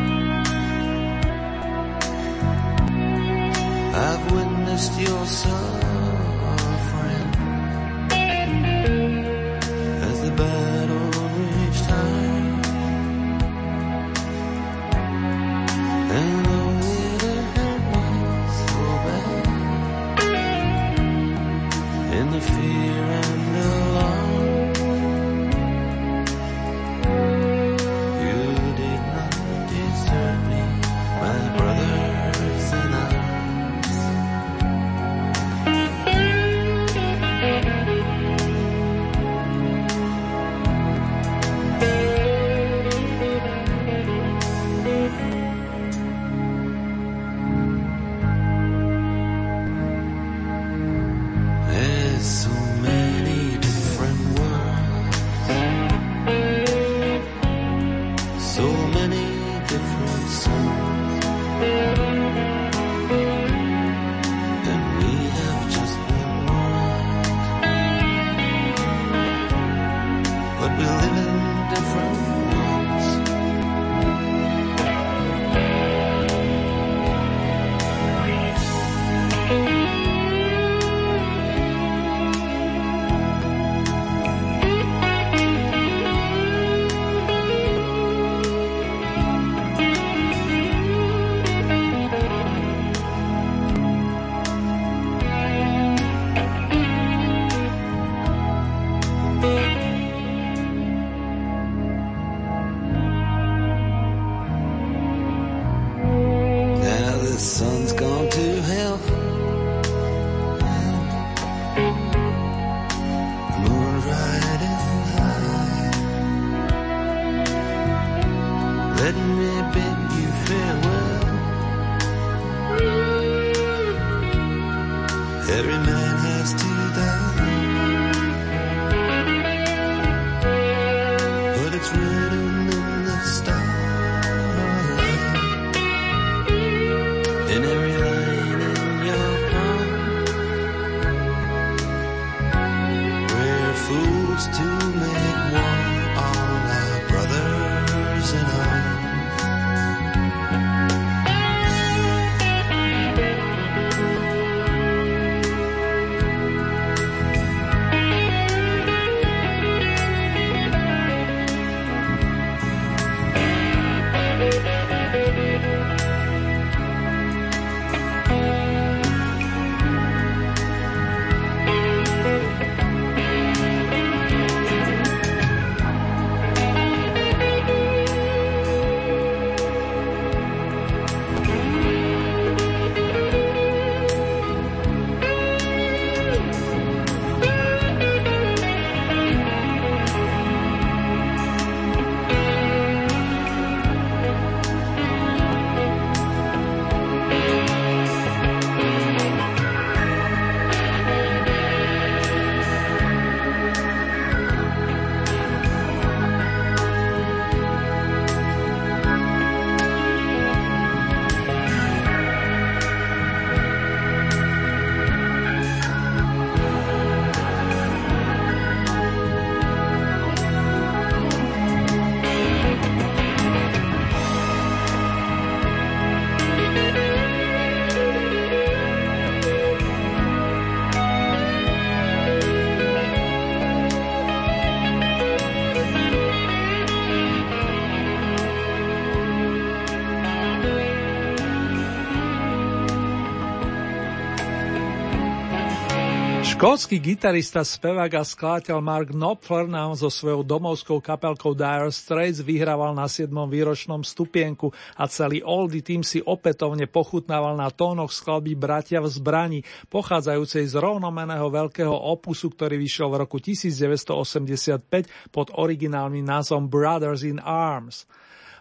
Škótsky 246.61 247.01
gitarista, 247.01 247.65
spevák 247.65 248.21
a 248.21 248.21
skladateľ 248.21 248.85
Mark 248.85 249.09
Knopfler 249.17 249.65
nám 249.65 249.97
so 249.97 250.13
svojou 250.13 250.45
domovskou 250.45 251.01
kapelkou 251.01 251.57
Dire 251.57 251.89
Straits 251.89 252.37
vyhrával 252.37 252.93
na 252.93 253.09
7. 253.09 253.33
výročnom 253.33 254.05
stupienku 254.05 254.69
a 254.93 255.09
celý 255.09 255.41
Oldie 255.41 255.81
tým 255.81 256.05
si 256.05 256.21
opätovne 256.21 256.85
pochutnával 256.85 257.57
na 257.57 257.73
tónoch 257.73 258.13
skladby 258.13 258.53
Bratia 258.53 259.01
v 259.01 259.09
zbrani, 259.09 259.65
pochádzajúcej 259.89 260.69
z 260.69 260.77
rovnomeného 260.77 261.49
veľkého 261.49 261.97
opusu, 261.97 262.53
ktorý 262.53 262.77
vyšiel 262.77 263.09
v 263.09 263.25
roku 263.25 263.41
1985 263.41 265.33
pod 265.33 265.49
originálnym 265.57 266.21
názvom 266.21 266.69
Brothers 266.69 267.25
in 267.25 267.41
Arms. 267.41 268.05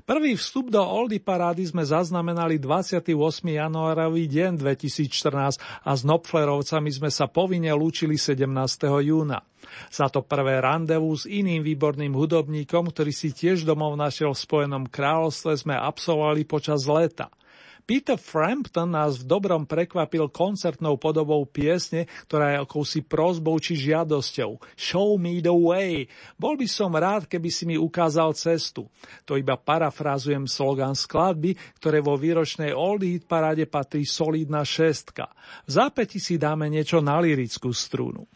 Prvý 0.01 0.33
vstup 0.33 0.73
do 0.73 0.81
Oldy 0.81 1.21
parády 1.21 1.67
sme 1.69 1.85
zaznamenali 1.85 2.57
28. 2.57 3.13
januárový 3.45 4.25
deň 4.33 4.57
2014 4.57 5.61
a 5.61 5.91
s 5.93 6.03
Nopflerovcami 6.09 6.89
sme 6.89 7.11
sa 7.13 7.29
povinne 7.29 7.69
lúčili 7.77 8.17
17. 8.17 8.49
júna. 9.05 9.45
Za 9.93 10.09
to 10.09 10.25
prvé 10.25 10.65
randevu 10.65 11.13
s 11.13 11.29
iným 11.29 11.61
výborným 11.61 12.17
hudobníkom, 12.17 12.89
ktorý 12.89 13.13
si 13.13 13.37
tiež 13.37 13.69
domov 13.69 13.93
našiel 14.01 14.33
v 14.33 14.41
Spojenom 14.41 14.85
kráľovstve, 14.89 15.69
sme 15.69 15.75
absolvovali 15.77 16.49
počas 16.49 16.89
leta. 16.89 17.29
Peter 17.85 18.17
Frampton 18.17 18.93
nás 18.93 19.21
v 19.21 19.29
dobrom 19.29 19.65
prekvapil 19.65 20.29
koncertnou 20.29 21.01
podobou 21.01 21.43
piesne, 21.49 22.07
ktorá 22.29 22.55
je 22.55 22.63
akousi 22.63 23.01
prozbou 23.05 23.57
či 23.59 23.77
žiadosťou. 23.77 24.61
Show 24.77 25.17
me 25.17 25.41
the 25.41 25.53
way. 25.53 26.07
Bol 26.37 26.61
by 26.61 26.69
som 26.69 26.93
rád, 26.93 27.27
keby 27.27 27.49
si 27.49 27.65
mi 27.65 27.77
ukázal 27.81 28.37
cestu. 28.37 28.87
To 29.25 29.35
iba 29.41 29.57
parafrázujem 29.57 30.45
slogan 30.45 30.93
skladby, 30.93 31.57
ktoré 31.81 32.05
vo 32.05 32.15
výročnej 32.15 32.77
Old 32.77 33.03
Hit 33.05 33.25
paráde 33.25 33.65
patrí 33.65 34.05
solidná 34.05 34.63
šestka. 34.63 35.33
V 35.65 35.71
zápäti 35.81 36.21
si 36.21 36.37
dáme 36.37 36.69
niečo 36.69 37.01
na 37.01 37.19
lirickú 37.19 37.73
strunu. 37.73 38.29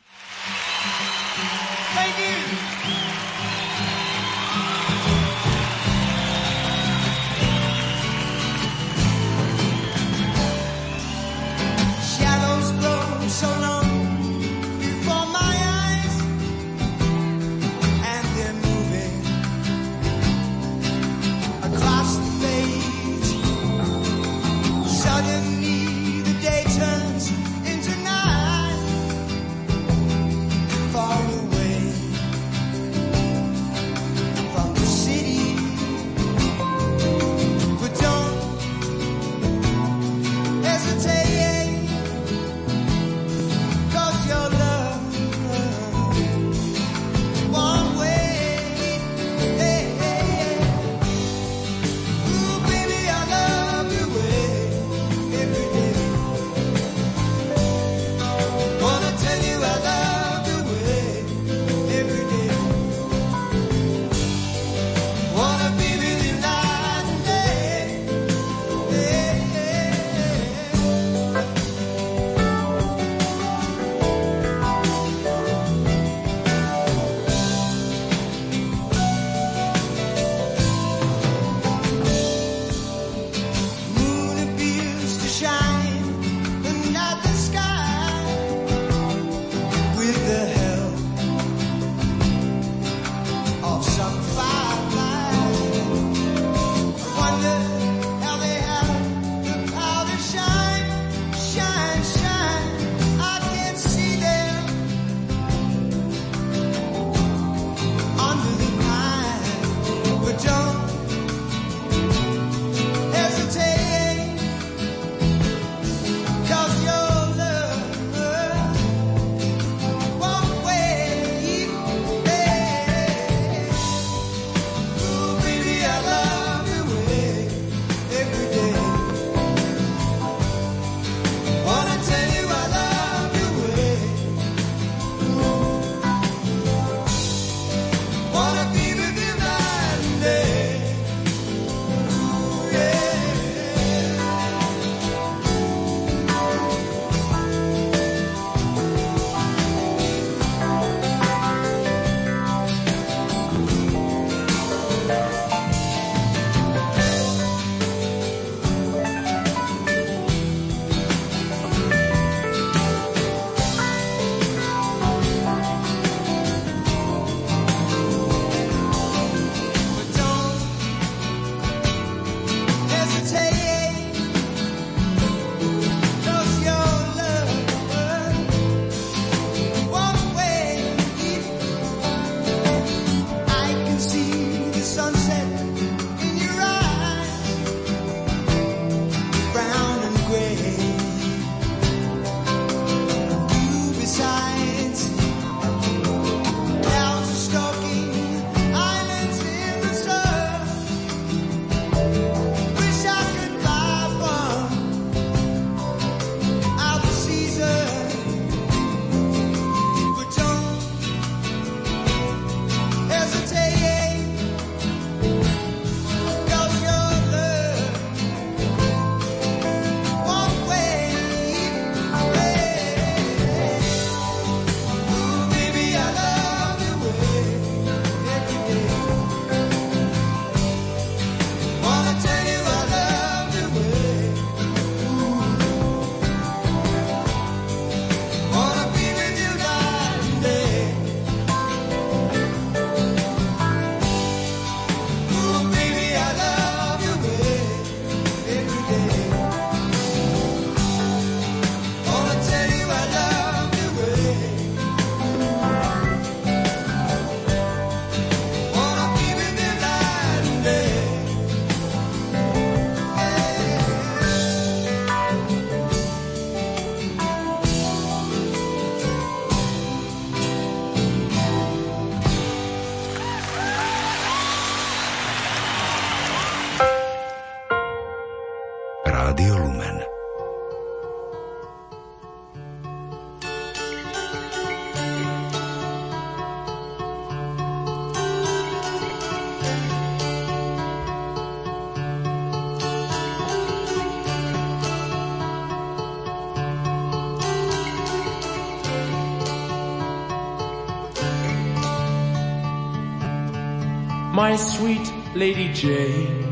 My 304.55 304.61
sweet 304.61 305.13
Lady 305.35 305.73
Jane. 305.73 306.45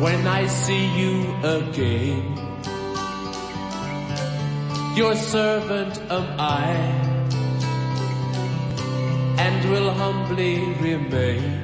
When 0.00 0.26
I 0.26 0.46
see 0.46 0.84
you 1.00 1.14
again, 1.44 2.24
your 4.96 5.14
servant 5.14 6.00
am 6.10 6.26
I, 6.40 6.70
and 9.44 9.70
will 9.70 9.90
humbly 9.90 10.54
remain. 10.80 11.63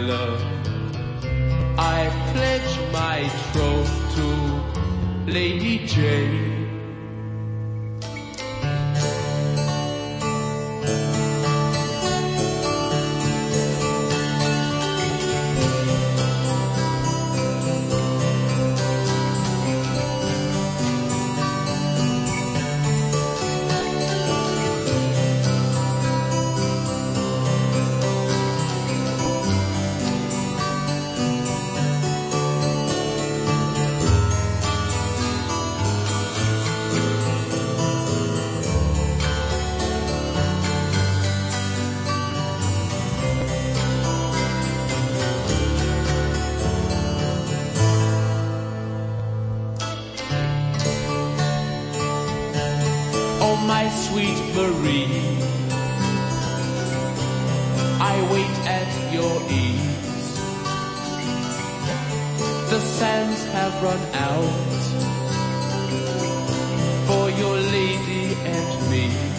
Love. 0.00 0.42
I 1.78 2.08
pledge 2.32 2.92
my 2.92 3.28
troth 3.52 3.92
to 4.16 5.32
Lady 5.32 5.86
Jane. 5.86 6.39
Oh, 53.52 53.56
my 53.66 53.88
sweet 53.88 54.38
Marie, 54.54 55.10
I 58.00 58.14
wait 58.30 58.56
at 58.78 59.12
your 59.12 59.34
ease. 59.50 60.30
The 62.70 62.78
sands 62.78 63.42
have 63.46 63.74
run 63.82 64.02
out 64.14 64.70
for 67.08 67.28
your 67.40 67.56
lady 67.56 68.34
and 68.44 68.90
me. 68.90 69.29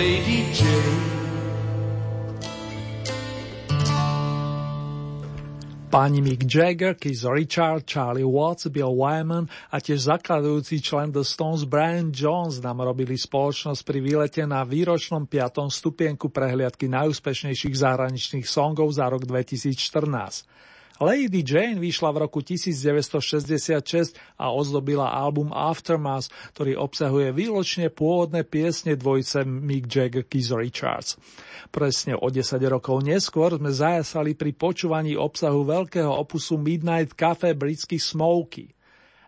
Lady 0.00 0.48
Jane. 0.56 0.96
Páni 5.92 6.24
Mick 6.24 6.48
Jagger, 6.48 6.96
Keith 6.96 7.28
Richard, 7.28 7.84
Charlie 7.84 8.24
Watts, 8.24 8.64
Bill 8.72 8.96
Wyman 8.96 9.44
a 9.68 9.76
tiež 9.76 10.08
zakladujúci 10.08 10.80
člen 10.80 11.12
The 11.12 11.20
Stones 11.20 11.68
Brian 11.68 12.16
Jones 12.16 12.64
nám 12.64 12.80
robili 12.80 13.20
spoločnosť 13.20 13.84
pri 13.84 14.00
výlete 14.00 14.42
na 14.48 14.64
výročnom 14.64 15.28
5. 15.28 15.68
stupienku 15.68 16.32
prehliadky 16.32 16.88
najúspešnejších 16.88 17.76
zahraničných 17.76 18.48
songov 18.48 18.96
za 18.96 19.04
rok 19.04 19.28
2014. 19.28 20.48
Lady 21.00 21.40
Jane 21.40 21.80
vyšla 21.80 22.12
v 22.12 22.28
roku 22.28 22.44
1966 22.44 24.20
a 24.36 24.52
ozdobila 24.52 25.08
album 25.08 25.48
Aftermath, 25.48 26.28
ktorý 26.52 26.76
obsahuje 26.76 27.32
výločne 27.32 27.88
pôvodné 27.88 28.44
piesne 28.44 29.00
dvojice 29.00 29.48
Mick 29.48 29.88
Jagger 29.88 30.28
Keith 30.28 30.52
Richards. 30.52 31.16
Presne 31.72 32.20
o 32.20 32.28
10 32.28 32.60
rokov 32.68 33.00
neskôr 33.00 33.56
sme 33.56 33.72
zajasali 33.72 34.36
pri 34.36 34.52
počúvaní 34.52 35.16
obsahu 35.16 35.64
veľkého 35.64 36.12
opusu 36.12 36.60
Midnight 36.60 37.16
Cafe 37.16 37.56
britských 37.56 38.04
Smokey. 38.04 38.79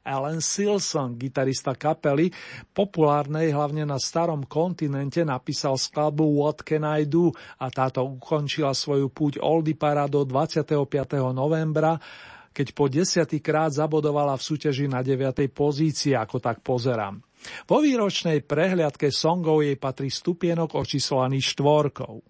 Alan 0.03 0.43
Silson, 0.43 1.15
gitarista 1.15 1.79
kapely, 1.79 2.35
populárnej 2.75 3.55
hlavne 3.55 3.87
na 3.87 4.03
starom 4.03 4.43
kontinente, 4.51 5.23
napísal 5.23 5.79
skladbu 5.79 6.43
What 6.43 6.67
Can 6.67 6.83
I 6.83 7.07
Do 7.07 7.31
a 7.63 7.71
táto 7.71 8.03
ukončila 8.03 8.75
svoju 8.75 9.15
púť 9.15 9.39
Oldie 9.39 9.79
Parado 9.79 10.27
25. 10.27 10.75
novembra, 11.31 11.95
keď 12.53 12.67
po 12.75 12.91
desiatýkrát 12.91 13.73
zabodovala 13.73 14.37
v 14.37 14.43
súťaži 14.43 14.91
na 14.91 15.01
9. 15.01 15.49
pozícii, 15.55 16.19
ako 16.19 16.37
tak 16.43 16.61
pozerám. 16.61 17.23
Vo 17.67 17.83
výročnej 17.83 18.43
prehliadke 18.43 19.11
songov 19.11 19.67
jej 19.67 19.75
patrí 19.75 20.11
stupienok 20.11 20.79
očíslovaný 20.79 21.43
štvorkou. 21.43 22.23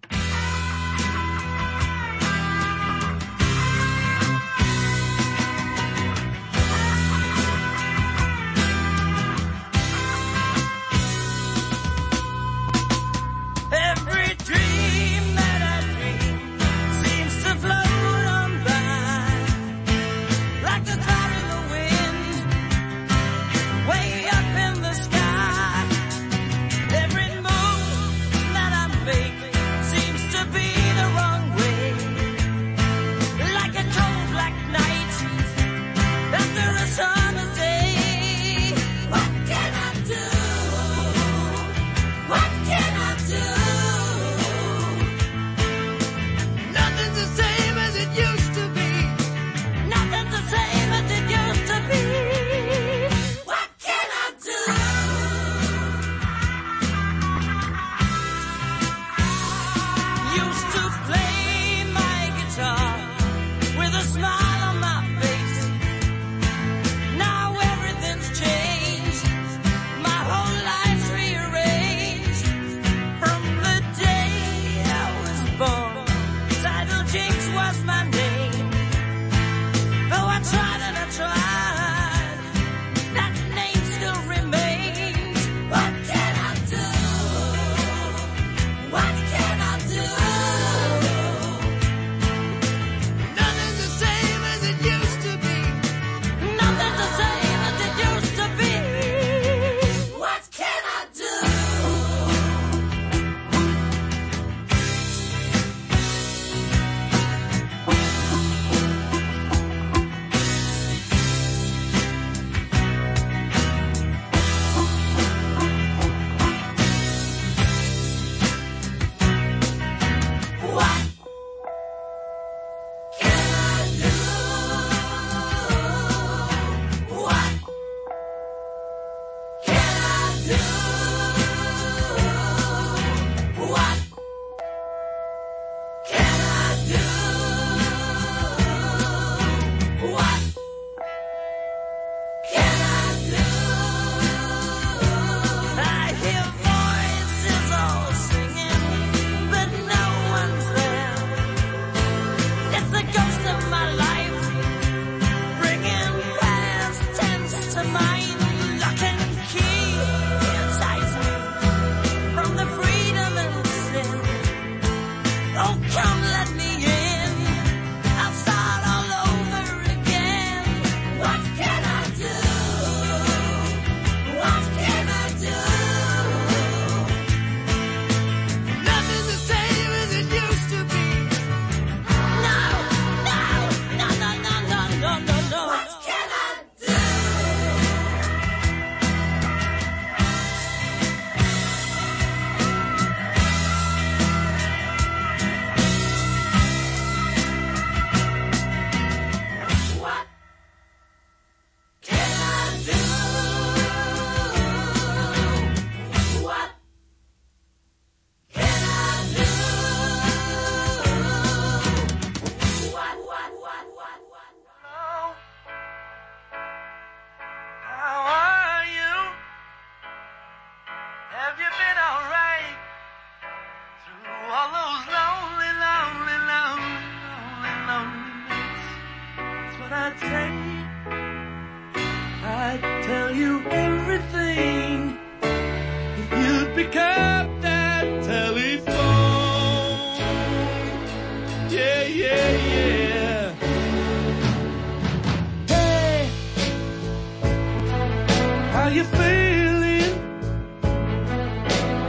You 248.93 249.03
feeling? 249.05 250.13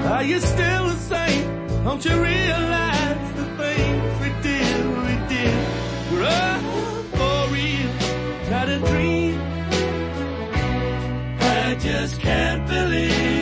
Are 0.07 0.23
you 0.23 0.39
still 0.39 0.85
the 0.89 0.97
same? 0.97 1.45
Don't 1.83 2.05
you 2.05 2.23
realize 2.23 3.33
the 3.41 3.47
things 3.57 4.21
we 4.21 4.29
did, 4.43 4.87
we 5.07 5.15
did 5.35 5.57
were 6.13 6.25
all 6.25 7.03
for 7.17 7.55
real? 7.55 7.91
Not 8.51 8.69
a 8.69 8.79
dream. 8.81 9.41
I 11.41 11.75
just 11.81 12.21
can't 12.21 12.69
believe 12.69 13.34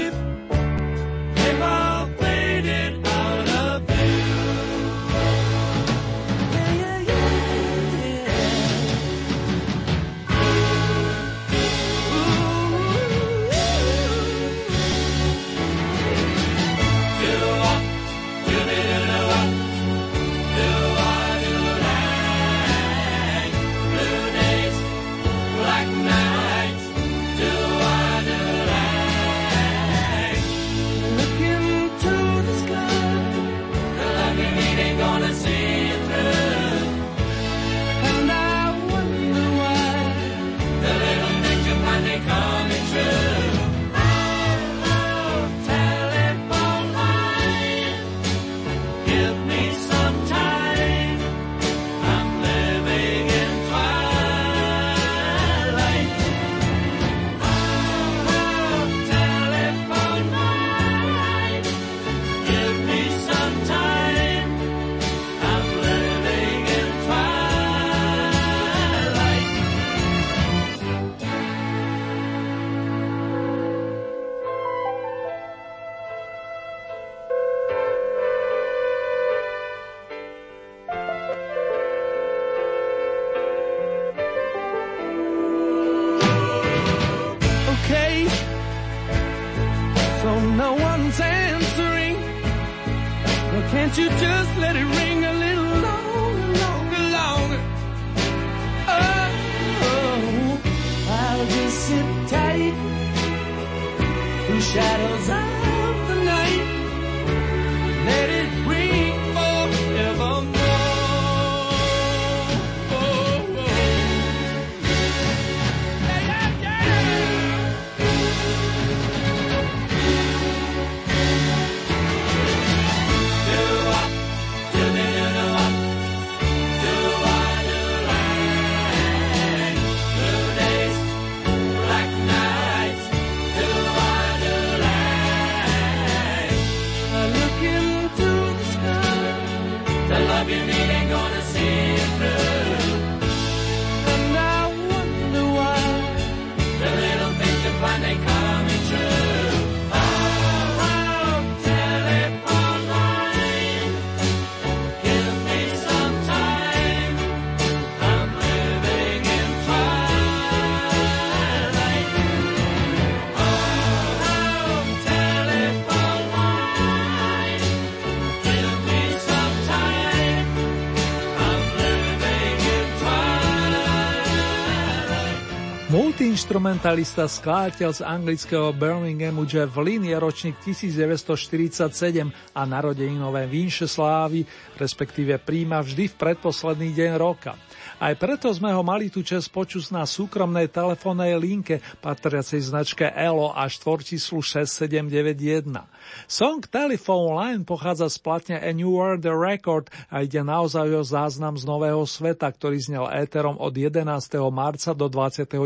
Multiinstrumentalista 176.53 177.25
skladateľ 177.33 177.91
z 177.97 178.01
anglického 178.05 178.77
Birminghamu 178.77 179.49
Jeff 179.49 179.73
Lynne 179.81 180.13
je 180.13 180.21
ročník 180.21 180.61
1947 180.61 182.29
a 182.29 182.63
narodeninové 182.69 183.49
vínše 183.49 183.89
slávy, 183.89 184.45
respektíve 184.77 185.41
príjma 185.41 185.81
vždy 185.81 186.13
v 186.13 186.19
predposledný 186.21 186.93
deň 186.93 187.11
roka. 187.17 187.57
Aj 188.03 188.19
preto 188.19 188.51
sme 188.51 188.75
ho 188.75 188.83
mali 188.83 189.15
tu 189.15 189.23
čas 189.23 189.47
počuť 189.47 189.95
na 189.95 190.03
súkromnej 190.03 190.67
telefónnej 190.67 191.39
linke 191.39 191.79
patriacej 192.03 192.75
značke 192.75 193.07
ELO 193.07 193.55
a 193.55 193.71
štvorčíslu 193.71 194.43
6791. 194.43 195.87
Song 196.27 196.67
Telephone 196.67 197.31
Line 197.31 197.63
pochádza 197.63 198.11
z 198.11 198.19
platne 198.19 198.57
A 198.59 198.75
New 198.75 198.91
World 198.91 199.23
Record 199.23 199.87
a 200.11 200.27
ide 200.27 200.43
naozaj 200.43 200.91
o 200.99 201.07
záznam 201.07 201.55
z 201.55 201.63
nového 201.63 202.03
sveta, 202.03 202.51
ktorý 202.51 202.83
znel 202.83 203.07
éterom 203.07 203.55
od 203.55 203.71
11. 203.71 204.03
marca 204.51 204.91
do 204.99 205.07
29. 205.07 205.63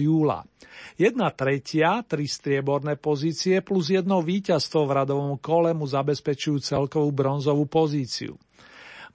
júla. 0.00 0.48
Jedna 0.96 1.28
tretia, 1.28 2.00
tri 2.08 2.24
strieborné 2.24 2.96
pozície 2.96 3.60
plus 3.60 3.92
jedno 3.92 4.24
víťazstvo 4.24 4.88
v 4.88 5.04
radovom 5.04 5.36
kole 5.36 5.76
mu 5.76 5.84
zabezpečujú 5.84 6.56
celkovú 6.56 7.12
bronzovú 7.12 7.68
pozíciu. 7.68 8.40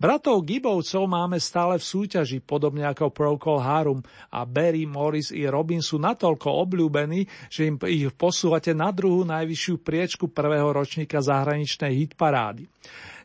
Bratov 0.02 0.42
Gibovcov 0.50 1.06
máme 1.06 1.38
stále 1.38 1.78
v 1.78 1.86
súťaži, 1.86 2.42
podobne 2.42 2.90
ako 2.90 3.14
Procol 3.14 3.62
Harum 3.62 4.02
a 4.34 4.50
Barry, 4.50 4.90
Morris 4.90 5.30
i 5.30 5.46
Robin 5.46 5.78
sú 5.78 6.02
natoľko 6.02 6.50
obľúbení, 6.66 7.30
že 7.54 7.70
im 7.70 7.78
ich 7.86 8.10
posúvate 8.18 8.74
na 8.74 8.90
druhú 8.90 9.22
najvyššiu 9.30 9.76
priečku 9.86 10.34
prvého 10.34 10.74
ročníka 10.74 11.22
zahraničnej 11.22 11.94
hitparády. 11.94 12.66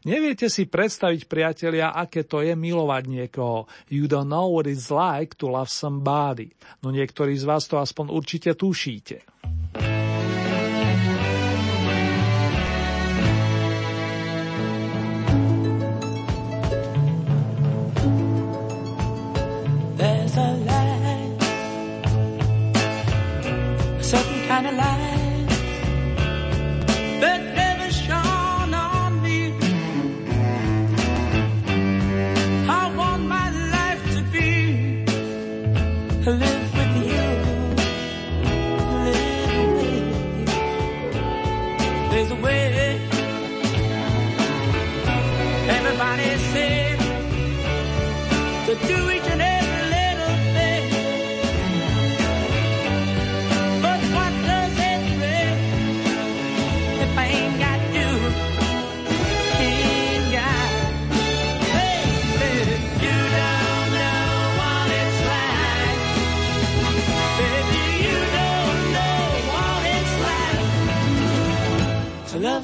Neviete 0.05 0.53
si 0.53 0.69
predstaviť, 0.69 1.24
priatelia, 1.24 1.97
aké 1.97 2.28
to 2.28 2.44
je 2.44 2.53
milovať 2.53 3.09
niekoho. 3.09 3.65
You 3.89 4.05
don't 4.05 4.28
know 4.28 4.53
what 4.53 4.69
it's 4.69 4.93
like 4.93 5.32
to 5.40 5.48
love 5.48 5.73
somebody. 5.73 6.53
No 6.85 6.93
niektorí 6.93 7.40
z 7.40 7.48
vás 7.48 7.65
to 7.73 7.81
aspoň 7.81 8.12
určite 8.12 8.53
tušíte. 8.53 9.24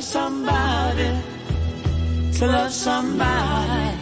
Love 0.03 0.11
somebody, 0.11 1.11
to 2.33 2.47
love 2.47 2.73
somebody 2.73 3.97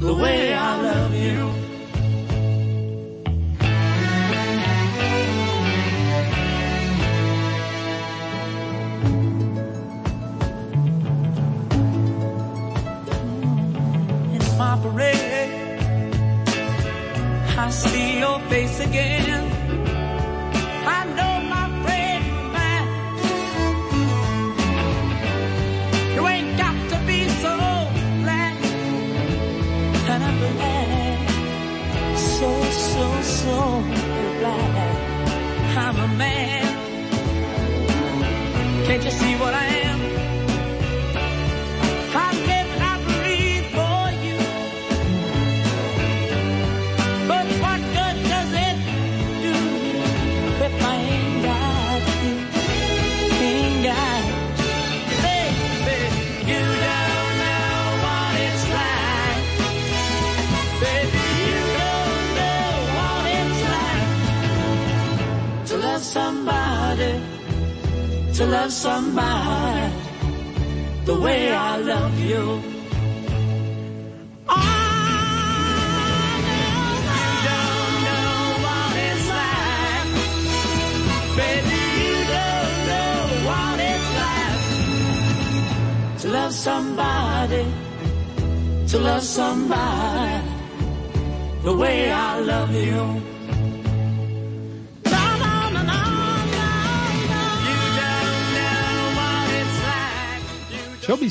the 0.00 0.14
way 0.14 0.54
I 0.54 0.82
love 0.82 1.14
you. 1.14 1.52
My 14.58 14.78
parade, 14.80 15.78
I 17.58 17.68
see 17.68 18.20
your 18.20 18.40
face 18.48 18.80
again. 18.80 19.25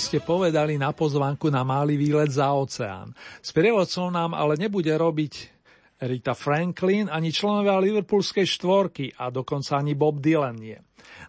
Ste 0.05 0.21
povedali 0.21 0.77
na 0.77 0.93
pozvanku 0.93 1.49
na 1.49 1.65
malý 1.65 1.97
výlet 1.97 2.29
za 2.29 2.53
oceán? 2.53 3.09
Sprievodcom 3.41 4.13
nám 4.13 4.37
ale 4.37 4.53
nebude 4.53 4.93
robiť 4.93 5.33
Rita 6.05 6.37
Franklin 6.37 7.09
ani 7.09 7.33
členovia 7.33 7.81
Liverpoolskej 7.81 8.45
štvorky 8.45 9.17
a 9.17 9.33
dokonca 9.33 9.81
ani 9.81 9.97
Bob 9.97 10.21
Dylan 10.21 10.61
nie. 10.61 10.77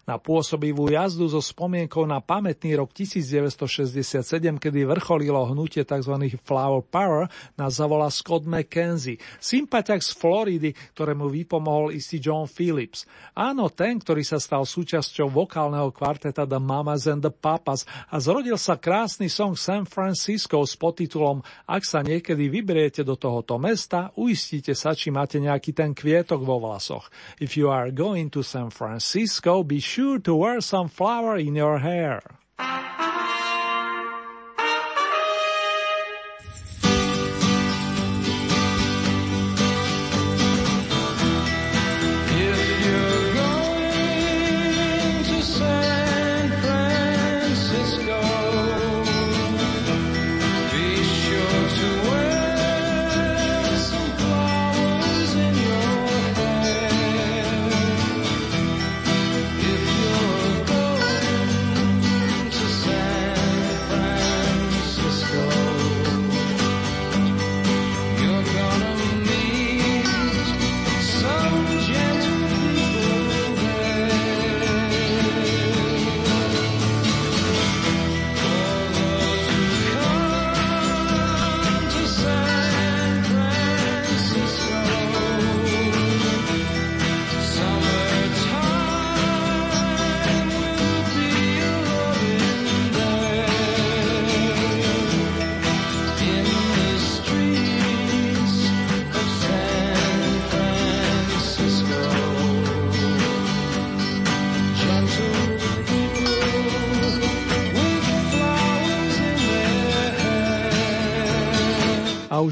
Na 0.07 0.15
pôsobivú 0.15 0.87
jazdu 0.87 1.27
so 1.27 1.43
spomienkou 1.43 2.07
na 2.07 2.23
pamätný 2.23 2.79
rok 2.79 2.95
1967, 2.95 4.23
kedy 4.55 4.87
vrcholilo 4.87 5.51
hnutie 5.51 5.83
tzv. 5.83 6.31
Flower 6.47 6.79
Power, 6.79 7.27
nás 7.59 7.75
zavolá 7.75 8.07
Scott 8.07 8.47
McKenzie, 8.47 9.19
sympatiak 9.35 9.99
z 9.99 10.15
Floridy, 10.15 10.71
ktorému 10.95 11.27
vypomohol 11.27 11.91
istý 11.91 12.23
John 12.23 12.47
Phillips. 12.47 13.03
Áno, 13.35 13.67
ten, 13.67 13.99
ktorý 13.99 14.23
sa 14.23 14.39
stal 14.39 14.63
súčasťou 14.63 15.27
vokálneho 15.27 15.91
kvarteta 15.91 16.47
The 16.47 16.63
Mamas 16.63 17.03
and 17.11 17.19
the 17.19 17.33
Papas 17.35 17.83
a 18.07 18.15
zrodil 18.23 18.55
sa 18.55 18.79
krásny 18.79 19.27
song 19.27 19.59
San 19.59 19.83
Francisco 19.83 20.63
s 20.63 20.79
podtitulom 20.79 21.43
Ak 21.67 21.83
sa 21.83 21.99
niekedy 21.99 22.47
vyberiete 22.47 23.03
do 23.03 23.19
tohoto 23.19 23.59
mesta, 23.59 24.15
uistite 24.15 24.71
sa, 24.71 24.95
či 24.95 25.11
máte 25.11 25.35
nejaký 25.43 25.75
ten 25.75 25.91
kvietok 25.91 26.47
vo 26.47 26.63
vlasoch. 26.63 27.11
If 27.43 27.59
you 27.59 27.67
are 27.67 27.91
going 27.91 28.31
to 28.31 28.39
San 28.39 28.71
Francisco, 28.71 29.67
be 29.67 29.83
sure 29.83 29.96
to 29.97 30.35
wear 30.35 30.61
some 30.61 30.87
flower 30.87 31.37
in 31.37 31.55
your 31.55 31.79
hair. 31.79 32.21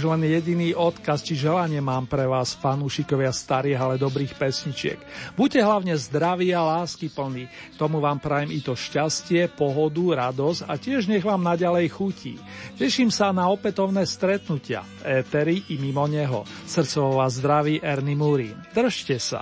Len 0.06 0.22
jediný 0.30 0.77
odkaz 0.77 1.26
či 1.26 1.34
želanie 1.34 1.82
mám 1.82 2.06
pre 2.06 2.30
vás, 2.30 2.53
fanúšikovia 2.53 3.34
starých, 3.34 3.80
ale 3.82 3.95
dobrých 3.98 4.38
pesničiek. 4.38 4.99
Buďte 5.34 5.61
hlavne 5.65 5.94
zdraví 5.98 6.53
a 6.53 6.61
lásky 6.61 7.10
plní. 7.10 7.49
Tomu 7.76 7.98
vám 7.98 8.22
prajem 8.22 8.53
i 8.53 8.61
to 8.61 8.77
šťastie, 8.77 9.49
pohodu, 9.57 10.30
radosť 10.30 10.69
a 10.69 10.73
tiež 10.77 11.10
nech 11.10 11.26
vám 11.26 11.41
naďalej 11.41 11.90
chutí. 11.90 12.38
Teším 12.77 13.10
sa 13.10 13.34
na 13.34 13.49
opätovné 13.49 14.06
stretnutia, 14.06 14.86
étery 15.02 15.65
i 15.73 15.82
mimo 15.82 16.06
neho. 16.06 16.45
Srdcovo 16.69 17.26
vás 17.26 17.41
zdraví 17.41 17.82
Ernie 17.82 18.14
Murín. 18.14 18.56
Držte 18.72 19.18
sa. 19.18 19.41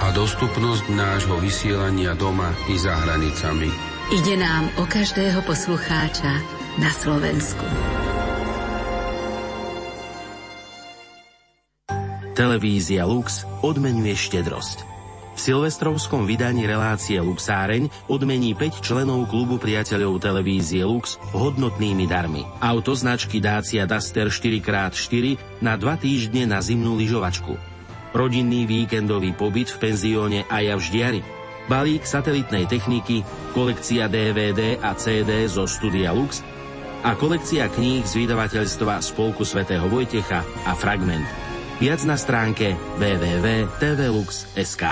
a 0.00 0.12
dostupnosť 0.12 0.92
nášho 0.92 1.36
vysielania 1.40 2.12
doma 2.12 2.52
i 2.68 2.76
za 2.76 2.92
hranicami. 2.92 3.70
Ide 4.12 4.34
nám 4.38 4.70
o 4.78 4.84
každého 4.84 5.40
poslucháča 5.42 6.32
na 6.78 6.90
Slovensku. 6.92 7.64
Televízia 12.36 13.08
Lux 13.08 13.48
odmenuje 13.64 14.12
štedrosť. 14.12 14.84
V 15.36 15.38
silvestrovskom 15.40 16.24
vydaní 16.24 16.64
relácie 16.64 17.16
Luxáreň 17.20 17.88
odmení 18.08 18.56
5 18.56 18.80
členov 18.80 19.28
klubu 19.28 19.60
priateľov 19.60 20.20
televízie 20.20 20.84
Lux 20.84 21.20
hodnotnými 21.36 22.08
darmi. 22.08 22.44
Auto 22.60 22.96
značky 22.96 23.40
Dacia 23.40 23.84
Duster 23.84 24.32
4x4 24.32 25.60
na 25.64 25.76
2 25.76 26.04
týždne 26.04 26.48
na 26.48 26.64
zimnú 26.64 26.96
lyžovačku. 26.96 27.75
Rodinný 28.16 28.64
víkendový 28.64 29.36
pobyt 29.36 29.68
v 29.76 29.92
penzióne 29.92 30.48
Aja 30.48 30.80
v 30.80 30.82
Ždiari. 30.88 31.20
Balík 31.68 32.08
satelitnej 32.08 32.64
techniky, 32.64 33.20
kolekcia 33.52 34.08
DVD 34.08 34.80
a 34.80 34.96
CD 34.96 35.44
zo 35.44 35.68
studia 35.68 36.16
Lux 36.16 36.40
a 37.04 37.12
kolekcia 37.12 37.68
kníh 37.68 38.08
z 38.08 38.24
vydavateľstva 38.24 39.04
Spolku 39.04 39.44
svätého 39.44 39.84
Vojtecha 39.92 40.40
a 40.64 40.72
Fragment. 40.72 41.28
Viac 41.76 42.08
na 42.08 42.16
stránke 42.16 42.72
www.tvlux.sk. 42.96 44.84